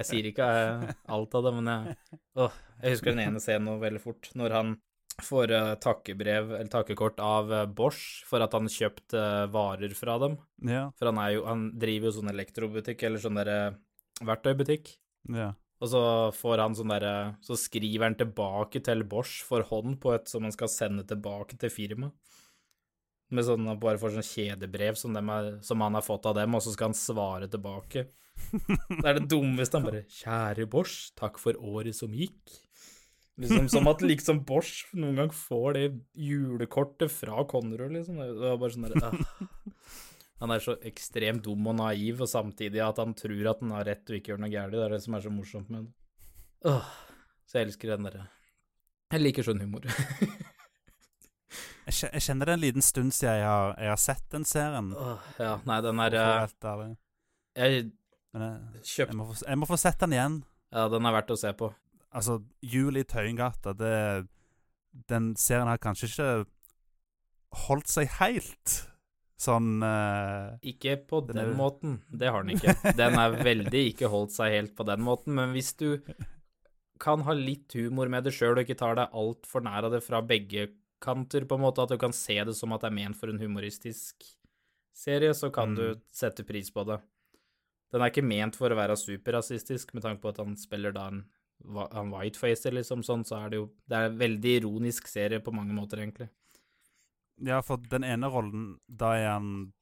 Jeg 0.00 0.06
sier 0.08 0.28
ikke 0.32 0.48
eh, 0.62 0.88
alt 1.14 1.36
av 1.38 1.46
det, 1.46 1.52
men 1.60 1.70
jeg 1.70 1.94
å, 2.34 2.48
Jeg 2.82 2.96
husker 2.96 3.14
den 3.14 3.22
ene 3.28 3.42
scenen 3.44 3.78
veldig 3.82 4.02
fort, 4.02 4.30
når 4.34 4.56
han 4.56 4.74
får 5.22 5.52
uh, 5.54 5.74
takkebrev, 5.80 6.50
eller 6.58 6.68
takkekort, 6.68 7.20
av 7.24 7.52
uh, 7.52 7.62
Bosch 7.64 8.24
for 8.28 8.42
at 8.44 8.52
han 8.52 8.66
kjøpte 8.68 9.16
uh, 9.16 9.46
varer 9.48 9.94
fra 9.96 10.18
dem. 10.20 10.34
Ja, 10.68 10.90
For 10.98 11.08
han, 11.08 11.20
jo, 11.32 11.46
han 11.48 11.62
driver 11.80 12.10
jo 12.10 12.16
sånn 12.18 12.28
elektrobutikk, 12.34 13.06
eller 13.08 13.22
sånn 13.22 13.38
derre 13.40 13.60
verktøybutikk. 14.24 14.96
ja. 15.32 15.54
Og 15.76 15.90
så 15.92 16.02
får 16.32 16.62
han 16.62 16.72
sånn 16.76 16.88
derre 16.88 17.36
Så 17.44 17.56
skriver 17.60 18.06
han 18.06 18.14
tilbake 18.16 18.80
til 18.80 19.04
Bosch 19.04 19.42
for 19.44 19.66
hånd 19.68 19.98
på 20.00 20.14
et 20.14 20.30
som 20.30 20.46
han 20.46 20.54
skal 20.54 20.70
sende 20.72 21.04
tilbake 21.08 21.58
til 21.60 21.72
firmaet. 21.72 22.14
Med 23.28 23.44
sånn 23.44 23.66
bare 23.82 23.98
får 23.98 24.14
sånn 24.14 24.24
kjedebrev 24.24 24.96
som, 24.96 25.16
er, 25.18 25.56
som 25.66 25.82
han 25.82 25.98
har 25.98 26.04
fått 26.06 26.28
av 26.30 26.36
dem, 26.38 26.54
og 26.54 26.62
så 26.62 26.72
skal 26.72 26.92
han 26.92 26.96
svare 26.96 27.48
tilbake. 27.50 28.06
Det 29.02 29.02
er 29.02 29.18
det 29.18 29.26
dummeste. 29.32 29.80
Han 29.80 29.88
bare 29.88 30.04
'Kjære 30.06 30.68
Bosch, 30.70 31.10
takk 31.18 31.40
for 31.42 31.58
året 31.58 31.96
som 31.98 32.14
gikk'. 32.14 32.60
Liksom 33.36 33.68
Som 33.68 33.88
at 33.90 34.00
liksom 34.00 34.44
Bosch 34.48 34.86
noen 34.96 35.18
gang 35.20 35.32
får 35.34 35.74
det 35.76 35.86
julekortet 36.16 37.12
fra 37.12 37.42
Konrad, 37.44 37.92
liksom. 37.92 38.16
Det 38.22 38.40
var 38.40 38.60
bare 38.62 38.72
sånn 38.72 38.86
der, 38.86 39.10
ah. 39.10 39.48
Han 40.42 40.52
er 40.52 40.60
så 40.60 40.76
ekstremt 40.84 41.44
dum 41.46 41.68
og 41.70 41.78
naiv, 41.78 42.20
og 42.20 42.28
samtidig 42.28 42.82
at 42.84 42.98
han 43.00 43.14
tror 43.16 43.52
at 43.52 43.62
han 43.64 43.72
har 43.72 43.86
rett 43.88 44.10
og 44.10 44.18
ikke 44.18 44.34
gjør 44.34 44.42
noe 44.42 44.52
galt. 44.52 44.74
Det 44.74 44.82
er 44.84 44.94
det 44.96 45.02
som 45.04 45.16
er 45.16 45.24
så 45.24 45.32
morsomt 45.32 45.70
med 45.72 45.86
det. 45.86 45.94
Åh, 46.68 46.90
så 47.46 47.60
jeg 47.60 47.68
elsker 47.68 47.92
den 47.92 48.08
derre 48.08 48.24
Jeg 49.12 49.22
liker 49.22 49.46
sånn 49.46 49.62
humor. 49.62 49.86
Jeg, 51.86 52.18
kjenner 52.18 52.48
det 52.48 52.54
en 52.56 52.62
liten 52.64 52.82
stund 52.82 53.14
siden 53.14 53.36
jeg 53.38 53.46
har, 53.46 53.76
jeg 53.78 53.90
har 53.92 54.00
sett 54.02 54.24
den 54.34 54.44
serien. 54.48 54.88
Åh, 54.98 55.28
ja, 55.38 55.52
nei, 55.68 55.76
den 55.86 56.00
er 56.02 56.16
eh. 56.18 56.24
Jeg 57.54 57.68
jeg, 57.76 57.84
jeg, 58.98 59.14
må 59.14 59.28
få, 59.30 59.36
jeg 59.46 59.60
må 59.60 59.68
få 59.70 59.78
sett 59.80 60.00
den 60.02 60.16
igjen. 60.16 60.40
Ja, 60.74 60.88
den 60.92 61.06
er 61.06 61.14
verdt 61.14 61.30
å 61.32 61.38
se 61.38 61.52
på. 61.56 61.70
Altså, 62.10 62.40
Jul 62.64 62.98
i 62.98 63.04
Tøyengata, 63.06 63.72
det 63.76 64.26
Den 65.08 65.34
serien 65.36 65.68
har 65.68 65.78
kanskje 65.78 66.08
ikke 66.08 66.28
holdt 67.66 67.90
seg 67.92 68.10
helt 68.18 68.76
sånn 69.36 69.82
uh, 69.84 70.56
Ikke 70.64 70.94
på 71.08 71.20
Den 71.26 71.36
den, 71.36 71.50
er- 71.52 71.58
måten, 71.58 71.98
det 72.08 72.30
har 72.32 72.42
den 72.46 72.56
ikke. 72.56 72.72
Den 73.00 73.18
er 73.20 73.36
veldig 73.44 73.82
ikke 73.92 74.08
holdt 74.12 74.32
seg 74.32 74.54
helt 74.54 74.74
på 74.78 74.86
den 74.88 75.02
måten, 75.04 75.34
men 75.36 75.52
hvis 75.52 75.74
du 75.76 75.90
kan 76.98 77.20
ha 77.26 77.34
litt 77.36 77.74
humor 77.76 78.08
med 78.08 78.24
det 78.24 78.32
sjøl 78.32 78.54
og 78.56 78.62
ikke 78.64 78.78
tar 78.80 78.96
deg 78.96 79.12
altfor 79.12 79.60
nær 79.66 79.84
av 79.84 79.92
det 79.92 80.00
fra 80.06 80.22
begge 80.24 80.70
kanter, 81.04 81.44
på 81.44 81.58
en 81.58 81.64
måte, 81.66 81.84
at 81.84 81.92
du 81.92 81.98
kan 82.00 82.14
se 82.16 82.38
det 82.48 82.54
som 82.56 82.72
at 82.72 82.80
det 82.80 82.88
er 82.88 82.96
ment 82.96 83.18
for 83.20 83.28
en 83.28 83.42
humoristisk 83.42 84.24
serie, 84.96 85.34
så 85.36 85.50
kan 85.52 85.74
du 85.76 85.82
Mm. 85.92 86.00
sette 86.10 86.42
pris 86.48 86.70
på 86.72 86.86
det. 86.88 86.96
Den 87.92 88.00
er 88.00 88.08
ikke 88.10 88.24
ment 88.24 88.56
for 88.56 88.72
å 88.72 88.78
være 88.80 88.96
superrasistisk, 88.96 89.92
med 89.94 90.02
tanke 90.02 90.22
på 90.24 90.32
at 90.32 90.38
han 90.40 90.56
spiller 90.56 90.92
da 90.96 91.08
en, 91.12 91.20
en 91.92 92.10
whitefacer, 92.10 92.72
liksom, 92.72 93.04
sånn, 93.04 93.26
så 93.28 93.44
er 93.44 93.50
det 93.52 93.60
jo 93.60 93.68
Det 93.86 93.96
er 94.00 94.08
en 94.08 94.18
veldig 94.18 94.56
ironisk 94.62 95.06
serie 95.12 95.38
på 95.44 95.52
mange 95.52 95.76
måter, 95.76 96.00
egentlig. 96.00 96.30
Ja, 97.44 97.60
for 97.62 97.76
den 97.76 98.04
ene 98.04 98.30
rollen, 98.32 98.78
da 98.88 99.14
er 99.18 99.26
han 99.34 99.72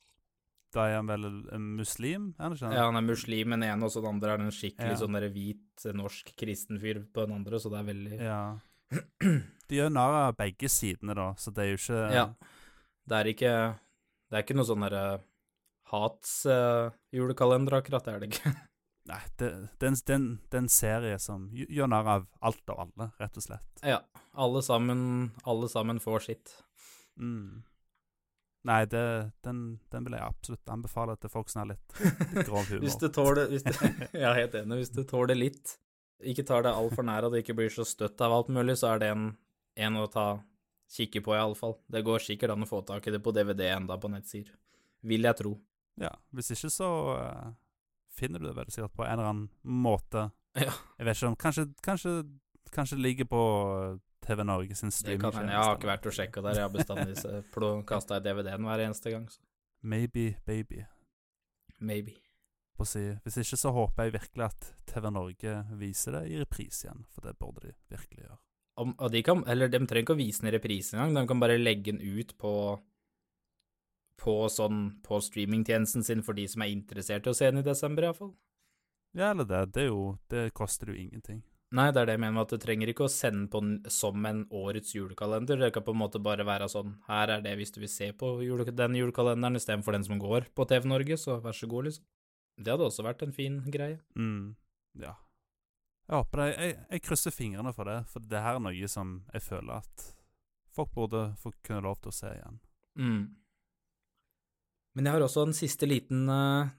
Da 0.75 0.89
er 0.91 0.97
han 0.97 1.07
vel 1.07 1.25
en 1.55 1.77
muslim, 1.79 2.33
er 2.39 2.43
han 2.49 2.53
ikke 2.57 2.67
det? 2.71 2.75
Ja, 2.81 2.87
han 2.89 2.97
er 2.99 3.05
muslim 3.07 3.51
den 3.55 3.63
ene, 3.63 3.85
og 3.87 3.93
så 3.95 4.01
den 4.03 4.11
andre 4.17 4.33
er 4.35 4.41
en 4.43 4.51
skikkelig 4.51 4.97
Ja. 4.97 4.97
sånn 4.99 5.15
der 5.15 5.29
hvit, 5.31 5.85
eh, 5.87 5.93
norsk 5.95 6.33
kristen 6.37 6.81
fyr 6.83 7.05
på 7.15 7.27
den 7.29 7.37
andre, 7.37 7.61
så 7.63 7.71
det 7.71 7.79
er 7.79 7.87
veldig 7.93 8.19
Ja. 8.21 8.59
De 9.69 9.77
gjør 9.79 9.93
narr 9.95 10.17
av 10.29 10.37
begge 10.37 10.69
sidene, 10.69 11.15
da, 11.15 11.29
så 11.39 11.55
det 11.55 11.63
er 11.63 11.71
jo 11.71 11.79
ikke 11.79 12.13
Ja. 12.13 12.27
Det 13.07 13.17
er 13.21 13.25
ikke 13.31 13.55
Det 14.31 14.37
er 14.39 14.43
ikke 14.43 14.57
noe 14.57 14.67
sånn 14.67 14.83
derre 14.83 15.21
hats-julekalender, 15.93 17.77
akkurat. 17.79 18.05
Det 18.05 18.15
er 18.15 18.19
det 18.21 18.29
ikke. 18.33 18.53
Nei, 19.11 19.21
det, 19.37 19.49
det, 19.79 19.91
det, 20.03 20.11
er 20.11 20.17
en, 20.17 20.29
det 20.51 20.57
er 20.59 20.63
en 20.63 20.69
serie 20.73 21.19
som 21.21 21.51
gjør 21.53 21.91
narr 21.93 22.07
av 22.09 22.27
alt 22.41 22.71
og 22.73 22.79
alle, 22.87 23.11
rett 23.21 23.37
og 23.37 23.45
slett. 23.45 23.83
Ja. 23.85 23.99
Alle 24.35 24.63
sammen, 24.65 25.31
alle 25.45 25.69
sammen 25.69 26.01
får 26.03 26.25
sitt. 26.31 26.55
Mm. 27.21 27.63
Nei, 28.65 28.81
det, 28.89 29.31
den, 29.45 29.59
den 29.93 30.07
vil 30.07 30.17
jeg 30.17 30.25
absolutt 30.25 30.71
anbefale 30.73 31.17
til 31.21 31.33
folk 31.33 31.51
som 31.53 31.65
har 31.65 31.75
litt, 31.75 31.99
litt 32.01 32.47
grov 32.49 32.65
humor. 32.71 32.85
Hvis 32.87 32.97
du 33.01 33.09
tåler 33.13 33.51
hvis 33.53 33.67
du, 33.67 33.73
Jeg 34.23 34.25
er 34.25 34.39
helt 34.39 34.57
enig. 34.61 34.81
Hvis 34.81 34.95
du 34.95 35.03
tåler 35.09 35.37
litt, 35.37 35.77
ikke 36.25 36.47
tar 36.49 36.65
det 36.65 36.73
altfor 36.73 37.05
nær 37.05 37.27
og 37.27 37.35
du 37.35 37.43
ikke 37.43 37.57
blir 37.59 37.73
så 37.73 37.85
støtt 37.89 38.23
av 38.25 38.33
alt 38.33 38.49
mulig, 38.55 38.79
så 38.81 38.95
er 38.95 39.03
det 39.03 39.11
en, 39.13 39.29
en 39.89 40.01
å 40.01 40.07
ta 40.09 40.29
kikke 40.95 41.21
på, 41.25 41.35
i 41.35 41.43
alle 41.43 41.59
fall. 41.59 41.77
Det 41.91 42.05
går 42.07 42.25
sikkert 42.25 42.55
an 42.55 42.65
å 42.65 42.71
få 42.71 42.81
tak 42.87 43.05
i 43.09 43.13
det 43.13 43.21
på 43.25 43.35
DVD 43.37 43.67
enda 43.75 43.99
på 44.01 44.09
nettsider. 44.13 44.55
Vil 45.05 45.29
jeg 45.29 45.41
tro. 45.41 45.59
Ja, 46.01 46.11
hvis 46.35 46.51
ikke 46.55 46.71
så 46.73 46.89
uh, 47.19 47.53
finner 48.17 48.41
du 48.41 48.49
det 48.49 48.57
vel 48.57 48.73
sikkert 48.73 48.97
på 48.97 49.05
en 49.05 49.19
eller 49.19 49.31
annen 49.31 49.51
måte. 49.85 50.29
Ja. 50.57 50.73
Jeg 50.99 51.09
vet 51.09 51.19
ikke 51.19 51.31
om 51.33 51.39
Kanskje, 51.45 51.67
kanskje, 51.85 52.15
kanskje 52.73 52.99
det 52.99 53.05
ligger 53.05 53.29
på 53.31 53.43
TV 54.25 54.45
Norge 54.49 54.77
sin 54.79 54.93
streamingtjeneste. 54.95 55.53
Jeg 55.53 55.63
har 55.63 55.79
ikke 55.79 55.91
vært 55.91 56.09
og 56.09 56.17
sjekka 56.17 56.45
der. 56.45 56.61
Jeg 56.61 56.67
har 56.67 56.75
bestandig 56.75 57.85
kasta 57.93 58.19
i 58.19 58.25
DVD-en 58.25 58.69
hver 58.69 58.85
eneste 58.87 59.13
gang. 59.15 59.27
Så. 59.31 59.43
Maybe 59.85 60.35
baby. 60.47 60.85
Maybe. 61.79 62.17
Hvis 62.75 63.37
ikke 63.39 63.59
så 63.61 63.71
håper 63.71 64.09
jeg 64.09 64.17
virkelig 64.17 64.45
at 64.49 64.73
TV 64.91 65.11
Norge 65.15 65.53
viser 65.79 66.17
det 66.19 66.25
i 66.33 66.41
reprise 66.41 66.89
igjen, 66.89 67.05
for 67.13 67.27
det 67.27 67.37
burde 67.39 67.69
de 67.69 67.77
virkelig 67.93 68.25
gjøre. 68.25 68.39
Om, 68.83 68.97
de 69.13 69.23
kan, 69.23 69.45
eller 69.47 69.71
de 69.71 69.79
trenger 69.87 70.03
ikke 70.03 70.17
å 70.17 70.19
vise 70.19 70.43
den 70.43 70.51
i 70.51 70.55
reprise 70.57 70.97
engang, 70.97 71.15
de 71.15 71.31
kan 71.31 71.43
bare 71.43 71.61
legge 71.61 71.93
den 71.93 72.03
ut 72.03 72.35
på 72.41 72.55
på 74.25 74.35
sånn 74.51 75.03
på 75.05 75.19
streamingtjenesten 75.23 76.05
sin 76.07 76.23
for 76.23 76.39
de 76.39 76.47
som 76.49 76.63
er 76.63 76.71
interessert 76.71 77.27
i 77.27 77.33
å 77.33 77.37
se 77.37 77.49
den 77.51 77.61
i 77.61 77.67
desember, 77.67 78.07
iallfall. 78.07 78.31
Ja, 79.15 79.31
eller 79.31 79.47
det. 79.47 79.63
Det, 79.75 79.87
jo, 79.91 80.17
det 80.31 80.49
koster 80.55 80.91
jo 80.91 80.99
ingenting. 80.99 81.43
Nei, 81.75 81.89
det 81.91 82.05
er 82.05 82.07
det 82.07 82.15
jeg 82.15 82.23
mener 82.23 82.37
med 82.37 82.45
at 82.45 82.53
du 82.55 82.63
trenger 82.63 82.91
ikke 82.91 83.09
å 83.09 83.11
sende 83.11 83.49
på 83.51 83.59
den 83.65 83.79
som 83.91 84.27
en 84.29 84.45
årets 84.55 84.93
julekalender. 84.95 85.59
Det 85.59 85.73
kan 85.75 85.83
på 85.83 85.95
en 85.95 86.03
måte 86.05 86.21
bare 86.23 86.47
være 86.47 86.69
sånn 86.71 86.93
Her 87.09 87.33
er 87.35 87.43
det 87.43 87.57
hvis 87.59 87.75
du 87.75 87.81
vil 87.83 87.91
se 87.91 88.13
på 88.15 88.37
jule, 88.47 88.67
den 88.71 88.95
julekalenderen 89.01 89.59
istedenfor 89.59 89.97
den 89.97 90.07
som 90.07 90.21
går 90.23 90.47
på 90.55 90.69
TV 90.71 90.87
Norge, 90.87 91.19
så 91.19 91.41
vær 91.43 91.57
så 91.57 91.67
god, 91.71 91.89
liksom. 91.91 92.07
Det 92.55 92.71
hadde 92.71 92.87
også 92.87 93.03
vært 93.03 93.25
en 93.27 93.35
fin 93.35 93.59
greie. 93.67 93.99
Mm, 94.15 94.55
ja. 95.03 95.17
Jeg 96.07 96.15
håper 96.21 96.45
det. 96.45 96.49
Jeg, 96.53 96.77
jeg 96.93 97.05
krysser 97.09 97.35
fingrene 97.35 97.75
for 97.75 97.91
det, 97.91 97.99
for 98.13 98.23
det 98.23 98.45
her 98.45 98.61
er 98.61 98.63
noe 98.63 98.91
som 98.93 99.17
jeg 99.33 99.43
føler 99.43 99.81
at 99.81 100.07
folk 100.75 100.95
burde 100.95 101.27
få 101.43 101.51
kunne 101.65 101.83
lov 101.89 101.99
til 102.05 102.13
å 102.13 102.17
se 102.21 102.31
igjen. 102.37 102.63
Mm. 103.03 103.23
Men 104.95 105.09
jeg 105.09 105.17
har 105.17 105.27
også 105.27 105.49
en 105.49 105.57
siste 105.57 105.91
liten 105.91 106.29
uh, 106.31 106.71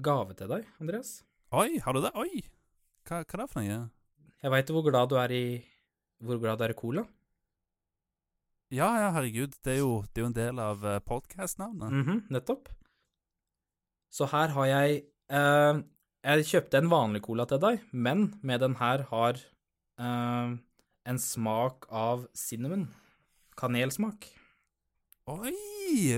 gave 0.00 0.32
til 0.38 0.48
deg, 0.48 0.64
Andreas. 0.80 1.18
Oi, 1.52 1.74
har 1.84 1.92
du 1.92 2.06
det? 2.06 2.16
Oi! 2.16 2.46
Hva, 3.04 3.20
hva 3.20 3.36
er 3.36 3.42
det 3.42 3.50
for 3.52 3.60
noe? 3.60 3.80
Jeg 4.40 4.52
veit 4.54 4.70
hvor 4.72 4.84
glad 4.86 5.10
du 5.10 5.18
er 5.20 5.32
i 5.36 5.44
Hvor 6.24 6.38
glad 6.40 6.60
du 6.60 6.64
er 6.64 6.72
i 6.72 6.76
cola. 6.76 7.04
Ja, 8.70 8.88
ja, 9.02 9.08
herregud. 9.12 9.56
Det 9.64 9.72
er 9.74 9.78
jo, 9.80 10.02
det 10.08 10.20
er 10.20 10.24
jo 10.24 10.30
en 10.30 10.36
del 10.36 10.60
av 10.62 10.84
uh, 10.84 10.98
podkast-navnet. 11.02 11.90
Mhm, 11.90 12.20
nettopp. 12.30 12.68
Så 14.10 14.28
her 14.30 14.52
har 14.54 14.66
jeg 14.66 15.02
eh, 15.30 15.80
Jeg 16.26 16.46
kjøpte 16.46 16.78
en 16.78 16.90
vanlig 16.90 17.22
cola 17.22 17.46
til 17.48 17.60
deg, 17.62 17.84
men 17.92 18.34
med 18.42 18.60
den 18.60 18.74
her 18.80 19.04
har 19.10 19.38
eh, 19.38 20.56
en 21.06 21.18
smak 21.18 21.86
av 21.88 22.26
cinnamon. 22.34 22.88
Kanelsmak. 23.56 24.26
Oi! 25.30 25.54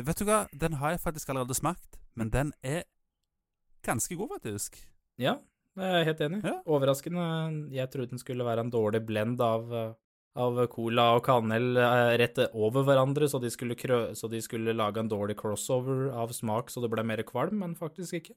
Vet 0.02 0.18
du 0.18 0.26
hva? 0.26 0.46
Den 0.52 0.80
har 0.80 0.94
jeg 0.94 1.04
faktisk 1.04 1.30
allerede 1.30 1.54
smakt, 1.54 2.00
men 2.14 2.32
den 2.32 2.52
er 2.62 2.82
ganske 3.84 4.16
god, 4.16 4.34
faktisk. 4.38 4.80
Ja, 5.20 5.36
jeg 5.80 5.98
er 5.98 6.06
helt 6.10 6.22
enig. 6.26 6.40
Ja. 6.44 6.54
Overraskende. 6.68 7.26
Jeg 7.72 7.90
trodde 7.92 8.12
den 8.12 8.20
skulle 8.20 8.44
være 8.46 8.66
en 8.66 8.72
dårlig 8.72 9.00
blend 9.08 9.40
av, 9.44 9.72
av 10.36 10.62
cola 10.72 11.12
og 11.16 11.24
kanel 11.24 11.76
eh, 11.80 12.14
rett 12.20 12.40
over 12.52 12.84
hverandre, 12.88 13.28
så 13.28 13.40
de, 13.40 13.50
så 13.52 14.28
de 14.32 14.42
skulle 14.44 14.76
lage 14.76 15.00
en 15.00 15.12
dårlig 15.12 15.38
crossover 15.40 16.10
av 16.12 16.34
smak 16.36 16.72
så 16.72 16.84
det 16.84 16.92
ble 16.92 17.04
mer 17.08 17.24
kvalm, 17.28 17.62
men 17.64 17.78
faktisk 17.78 18.20
ikke. 18.20 18.36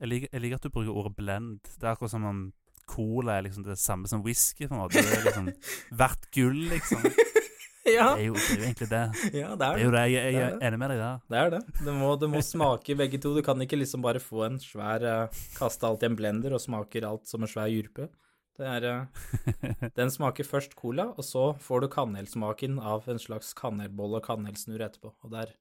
Jeg 0.00 0.12
liker, 0.12 0.32
jeg 0.32 0.44
liker 0.44 0.60
at 0.60 0.66
du 0.66 0.72
bruker 0.72 0.92
ordet 0.92 1.16
blend. 1.16 1.60
Det 1.64 1.84
er 1.84 1.94
akkurat 1.94 2.12
som 2.12 2.24
om 2.28 2.40
cola 2.86 3.38
er 3.38 3.46
liksom 3.48 3.64
det 3.66 3.78
samme 3.80 4.08
som 4.08 4.22
whisky, 4.24 4.66
på 4.68 4.74
en 4.74 4.82
måte. 4.84 5.02
Det 5.02 5.18
er 5.18 5.24
liksom 5.26 5.50
hvert 5.98 6.28
gull, 6.34 6.60
liksom. 6.72 7.04
Ja, 7.86 8.06
Det 8.16 8.22
er 8.22 8.26
jo, 8.26 8.34
det 8.34 8.50
er 8.50 8.56
jo 8.58 8.64
egentlig 8.66 8.88
det. 8.90 9.02
ja 9.40 9.48
det 9.54 9.58
Det 9.58 9.58
det 9.58 9.80
er 9.80 9.84
jo 9.84 9.90
det. 9.94 10.04
Jeg, 10.10 10.34
jeg, 10.34 10.42
er 10.42 10.56
er 10.58 10.66
enig 10.68 10.78
med 10.82 10.90
deg 10.90 10.98
der. 11.02 11.18
Det 11.30 11.38
er 11.40 11.50
det. 11.56 11.60
Du 11.86 11.90
må, 11.94 12.12
du 12.20 12.26
må 12.32 12.40
smake 12.42 12.96
begge 12.98 13.20
to. 13.22 13.34
Du 13.36 13.42
kan 13.46 13.60
ikke 13.62 13.78
liksom 13.78 14.02
bare 14.02 14.20
få 14.22 14.44
en 14.48 14.58
svær 14.62 15.04
uh, 15.06 15.42
Kaste 15.58 15.86
alt 15.86 16.02
i 16.02 16.06
en 16.10 16.16
blender 16.18 16.52
og 16.56 16.60
smaker 16.64 17.06
alt 17.08 17.26
som 17.30 17.42
en 17.46 17.50
svær 17.52 17.68
jurpe. 17.70 18.08
Det 18.56 18.64
er 18.66 18.86
uh, 18.88 19.90
Den 19.98 20.10
smaker 20.10 20.44
først 20.48 20.74
cola, 20.78 21.10
og 21.16 21.24
så 21.24 21.50
får 21.60 21.84
du 21.84 21.88
kanelsmaken 21.92 22.78
av 22.80 23.06
en 23.12 23.18
slags 23.20 23.52
kanelbolle 23.54 24.18
og 24.22 24.26
kanelsnurr 24.26 24.86
etterpå. 24.88 25.12
Og 25.22 25.30
det 25.36 25.46
er 25.46 25.54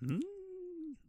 Mm. 0.00 0.20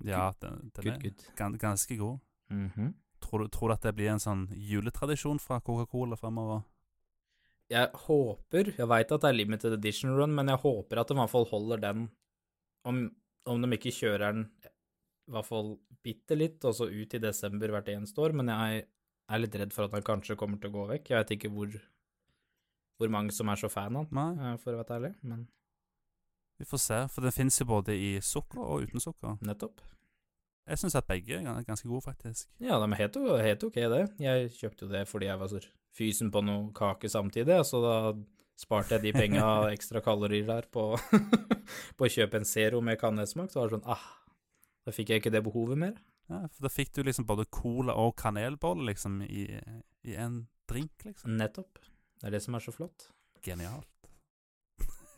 Ja, 0.05 0.31
den, 0.41 0.71
den 0.75 0.83
good, 0.83 0.93
er 0.93 0.99
good. 1.01 1.23
gan- 1.35 1.57
ganske 1.59 1.97
god. 1.97 2.19
Mhm. 2.49 2.93
Tror 3.21 3.39
du, 3.43 3.47
tror 3.49 3.67
du 3.67 3.73
at 3.73 3.81
det 3.83 3.95
blir 3.97 4.11
en 4.13 4.21
sånn 4.21 4.45
juletradisjon 4.53 5.39
fra 5.41 5.57
Coca-Cola 5.59 6.15
fremover? 6.15 6.61
Jeg 7.67 7.91
håper 8.07 8.69
Jeg 8.77 8.87
veit 8.87 9.09
at 9.11 9.23
det 9.23 9.29
er 9.29 9.35
limited 9.35 9.73
edition 9.75 10.13
run, 10.15 10.35
men 10.35 10.47
jeg 10.53 10.61
håper 10.61 11.01
at 11.01 11.09
de 11.09 11.17
i 11.17 11.19
hvert 11.19 11.33
fall 11.33 11.47
holder 11.49 11.81
den 11.83 12.05
Om, 12.87 13.01
om 13.51 13.63
de 13.63 13.75
ikke 13.75 13.91
kjører 13.91 14.31
den 14.31 14.45
i 15.27 15.33
hvert 15.35 15.47
fall 15.49 15.73
bitte 16.05 16.37
litt, 16.37 16.63
og 16.63 16.71
så 16.77 16.85
ut 16.87 17.15
i 17.17 17.19
desember 17.19 17.73
hvert 17.73 17.89
eneste 17.91 18.21
år, 18.23 18.31
men 18.39 18.47
jeg 18.47 18.85
er 19.27 19.41
litt 19.41 19.57
redd 19.59 19.73
for 19.75 19.83
at 19.83 19.95
han 19.97 20.05
kanskje 20.07 20.37
kommer 20.39 20.55
til 20.61 20.71
å 20.71 20.75
gå 20.77 20.85
vekk. 20.93 21.11
Jeg 21.11 21.19
vet 21.19 21.33
ikke 21.35 21.51
hvor, 21.51 21.73
hvor 22.95 23.11
mange 23.11 23.35
som 23.35 23.51
er 23.51 23.59
så 23.59 23.67
fan 23.67 23.97
av 23.99 24.07
han, 24.07 24.15
Nei, 24.15 24.53
eh, 24.53 24.61
for 24.63 24.71
å 24.71 24.79
være 24.79 25.01
ærlig, 25.01 25.11
men 25.27 25.43
vi 26.57 26.65
får 26.65 26.81
se. 26.81 27.01
For 27.13 27.27
den 27.27 27.35
fins 27.35 27.59
jo 27.59 27.67
både 27.69 27.93
i 27.93 28.15
sukker 28.23 28.63
og 28.63 28.87
uten 28.87 29.03
sukker. 29.03 29.35
nettopp. 29.45 29.83
Jeg 30.67 30.81
syns 30.81 30.95
at 30.99 31.07
begge 31.07 31.37
er 31.39 31.67
ganske 31.67 31.87
gode, 31.87 32.01
faktisk. 32.03 32.49
Ja, 32.59 32.79
de 32.81 32.87
er 32.87 32.99
helt, 32.99 33.19
helt 33.43 33.63
ok, 33.63 33.77
det. 33.93 34.01
Jeg 34.19 34.49
kjøpte 34.57 34.87
jo 34.87 34.91
det 34.91 35.03
fordi 35.07 35.29
jeg 35.29 35.39
var 35.39 35.51
så 35.51 35.61
fysen 35.95 36.31
på 36.33 36.41
noe 36.45 36.71
kake 36.75 37.09
samtidig, 37.09 37.59
så 37.65 37.81
da 37.83 37.95
sparte 38.57 38.97
jeg 38.97 39.07
de 39.07 39.13
penga 39.15 39.47
ekstra 39.75 40.01
kalorier 40.05 40.47
der 40.49 40.67
på, 40.71 40.89
på 41.97 42.07
å 42.07 42.11
kjøpe 42.11 42.41
en 42.41 42.47
Zero 42.47 42.81
med 42.81 42.99
kanelsmak. 43.01 43.51
Så 43.53 43.61
var 43.61 43.69
det 43.69 43.77
sånn 43.77 43.89
ah, 43.93 44.05
da 44.87 44.93
fikk 44.95 45.11
jeg 45.11 45.23
ikke 45.23 45.33
det 45.33 45.43
behovet 45.45 45.79
mer. 45.79 45.97
Ja, 46.27 46.45
For 46.51 46.67
da 46.67 46.71
fikk 46.71 46.93
du 46.95 47.03
liksom 47.07 47.27
både 47.27 47.47
cola 47.51 47.95
og 47.99 48.15
kanelbolle 48.19 48.89
liksom 48.89 49.21
i, 49.23 49.47
i 50.07 50.15
en 50.19 50.41
drink, 50.67 51.05
liksom. 51.05 51.37
Nettopp. 51.39 51.79
Det 52.19 52.27
er 52.27 52.35
det 52.35 52.41
som 52.43 52.57
er 52.57 52.63
så 52.63 52.73
flott. 52.75 53.09
Genialt. 53.45 53.87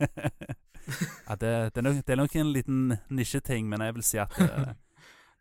ja, 0.00 1.36
det, 1.36 1.50
det, 1.74 1.80
er 1.80 1.86
nok, 1.86 1.98
det 2.06 2.14
er 2.14 2.20
nok 2.20 2.36
en 2.40 2.52
liten 2.54 2.94
nisjeting, 3.12 3.66
men 3.70 3.82
jeg 3.84 3.96
vil 3.98 4.06
si 4.06 4.20
at 4.22 4.36
det, 4.38 4.76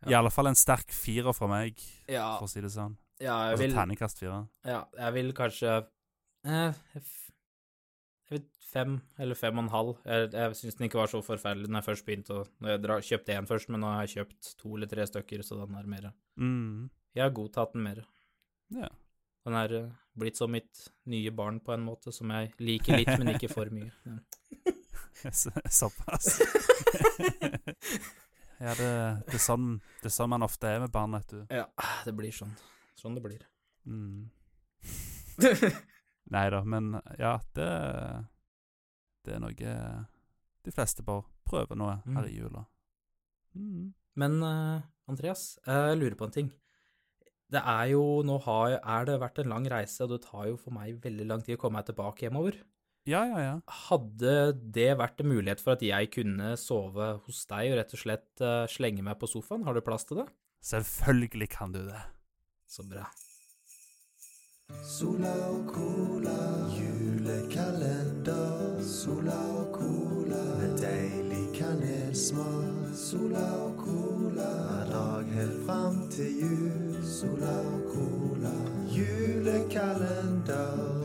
I 0.10 0.18
alle 0.18 0.32
fall 0.34 0.50
en 0.50 0.58
sterk 0.58 0.94
firer 0.96 1.36
fra 1.36 1.50
meg, 1.52 1.80
Ja, 2.10 2.36
for 2.40 2.48
å 2.48 2.52
si 2.52 2.64
det 2.64 2.72
sånn. 2.74 2.98
Ja 3.20 3.36
jeg 3.50 3.56
Altså 3.56 3.64
vil 3.64 3.74
terningkast 3.76 4.22
fire. 4.22 4.40
Ja, 4.68 4.84
jeg 4.98 5.16
vil 5.18 5.34
kanskje 5.38 5.74
eh, 6.46 6.80
Jeg 6.96 8.36
vet 8.36 8.48
fem 8.70 9.00
eller 9.18 9.36
fem 9.36 9.58
og 9.58 9.66
en 9.66 9.74
halv. 9.74 9.92
Jeg, 10.06 10.30
jeg 10.34 10.56
syns 10.60 10.78
den 10.78 10.88
ikke 10.88 11.02
var 11.02 11.12
så 11.12 11.22
forferdelig 11.26 11.70
når 11.70 11.82
jeg 11.82 11.88
først 11.90 12.06
begynte 12.08 12.38
å 12.38 12.46
Når 12.62 12.76
jeg 12.76 12.84
dra, 12.86 13.00
kjøpte 13.10 13.36
én 13.36 13.50
først, 13.50 13.70
men 13.74 13.84
nå 13.84 13.92
har 13.92 14.06
jeg 14.06 14.20
kjøpt 14.20 14.54
to 14.62 14.76
eller 14.78 14.92
tre 14.92 15.08
stykker, 15.10 15.44
så 15.46 15.60
den 15.64 15.76
er 15.80 15.90
mer 15.90 16.12
Mm. 16.40 16.90
Jeg 17.18 17.24
har 17.26 17.34
godtatt 17.36 17.74
den 17.74 17.84
mer. 17.84 17.98
Ja. 18.72 18.88
Den 19.44 19.56
er 19.60 19.74
eh, 19.76 19.90
blitt 20.16 20.38
som 20.40 20.52
mitt 20.54 20.86
nye 21.10 21.32
barn 21.36 21.58
på 21.60 21.74
en 21.74 21.84
måte, 21.84 22.14
som 22.16 22.32
jeg 22.32 22.54
liker 22.64 22.96
litt, 23.02 23.12
men 23.20 23.34
ikke 23.36 23.52
for 23.52 23.72
mye. 23.74 23.92
Ja. 25.20 25.32
Såpass. 25.68 26.38
ja, 28.64 28.72
det, 28.78 28.88
det, 29.28 29.34
er 29.36 29.42
sånn, 29.44 29.66
det 30.00 30.08
er 30.08 30.14
sånn 30.16 30.32
man 30.32 30.46
ofte 30.46 30.70
er 30.70 30.80
med 30.80 30.94
barn, 30.94 31.12
vet 31.18 31.34
du. 31.34 31.42
ja, 31.52 31.66
det 32.06 32.14
blir 32.16 32.32
sånn. 32.32 32.54
Sånn 33.00 33.16
det 33.18 33.24
blir. 33.24 33.46
Mm. 33.88 34.28
Nei 36.36 36.46
da, 36.54 36.60
men 36.68 36.94
ja, 37.20 37.38
det 37.58 37.70
det 39.28 39.36
er 39.36 39.42
noe 39.44 39.54
de 40.66 40.72
fleste 40.74 41.04
bare 41.06 41.26
prøver 41.50 41.78
nå 41.78 41.88
her 41.92 42.06
Mm. 42.06 42.26
i 42.30 42.36
jula. 42.38 42.62
Mm. 43.58 43.94
Men 44.20 44.38
uh, 44.44 44.82
Andreas, 45.10 45.58
jeg 45.66 45.98
lurer 46.00 46.16
på 46.20 46.28
en 46.28 46.34
ting. 46.36 46.50
Det 47.50 47.62
er 47.66 47.92
jo, 47.96 48.22
nå 48.26 48.38
har, 48.46 48.76
er 48.78 49.06
det 49.10 49.20
vært 49.22 49.40
en 49.42 49.50
lang 49.50 49.66
reise, 49.72 50.04
og 50.06 50.12
det 50.14 50.22
tar 50.28 50.48
jo 50.52 50.58
for 50.62 50.76
meg 50.76 51.00
veldig 51.02 51.26
lang 51.30 51.42
tid 51.46 51.58
å 51.58 51.62
komme 51.62 51.80
meg 51.80 51.88
tilbake 51.90 52.28
hjemover. 52.28 52.60
Ja, 53.10 53.24
ja, 53.26 53.40
ja. 53.42 53.54
Hadde 53.90 54.54
det 54.76 54.92
vært 55.00 55.22
en 55.24 55.32
mulighet 55.32 55.62
for 55.64 55.74
at 55.74 55.82
jeg 55.86 56.12
kunne 56.14 56.52
sove 56.62 57.08
hos 57.26 57.42
deg 57.50 57.72
og 57.72 57.80
rett 57.80 57.96
og 57.96 58.02
slett 58.04 58.44
uh, 58.46 58.68
slenge 58.70 59.02
meg 59.06 59.18
på 59.22 59.30
sofaen? 59.32 59.66
Har 59.66 59.74
du 59.74 59.82
plass 59.86 60.06
til 60.06 60.22
det? 60.22 60.28
Selvfølgelig 60.62 61.50
kan 61.56 61.74
du 61.74 61.82
det. 61.88 62.02
Så 62.70 62.84
bra. 62.84 63.06
Sola 64.86 65.34
og 65.50 65.74
cola, 65.74 66.38
julekalender. 66.78 68.78
Sola 68.86 69.34
og 69.58 69.74
cola, 69.74 70.44
med 70.60 70.78
deilig 70.78 71.48
kanelsmak. 71.58 72.94
Sola 72.94 73.48
og 73.66 73.74
cola, 73.82 74.52
hver 74.68 74.86
dag 74.94 75.26
helt 75.40 75.60
fram 75.66 75.98
til 76.14 76.30
jul. 76.44 76.94
Sola 77.18 77.56
og 77.74 77.82
cola, 77.96 78.54
julekalender. 78.94 80.99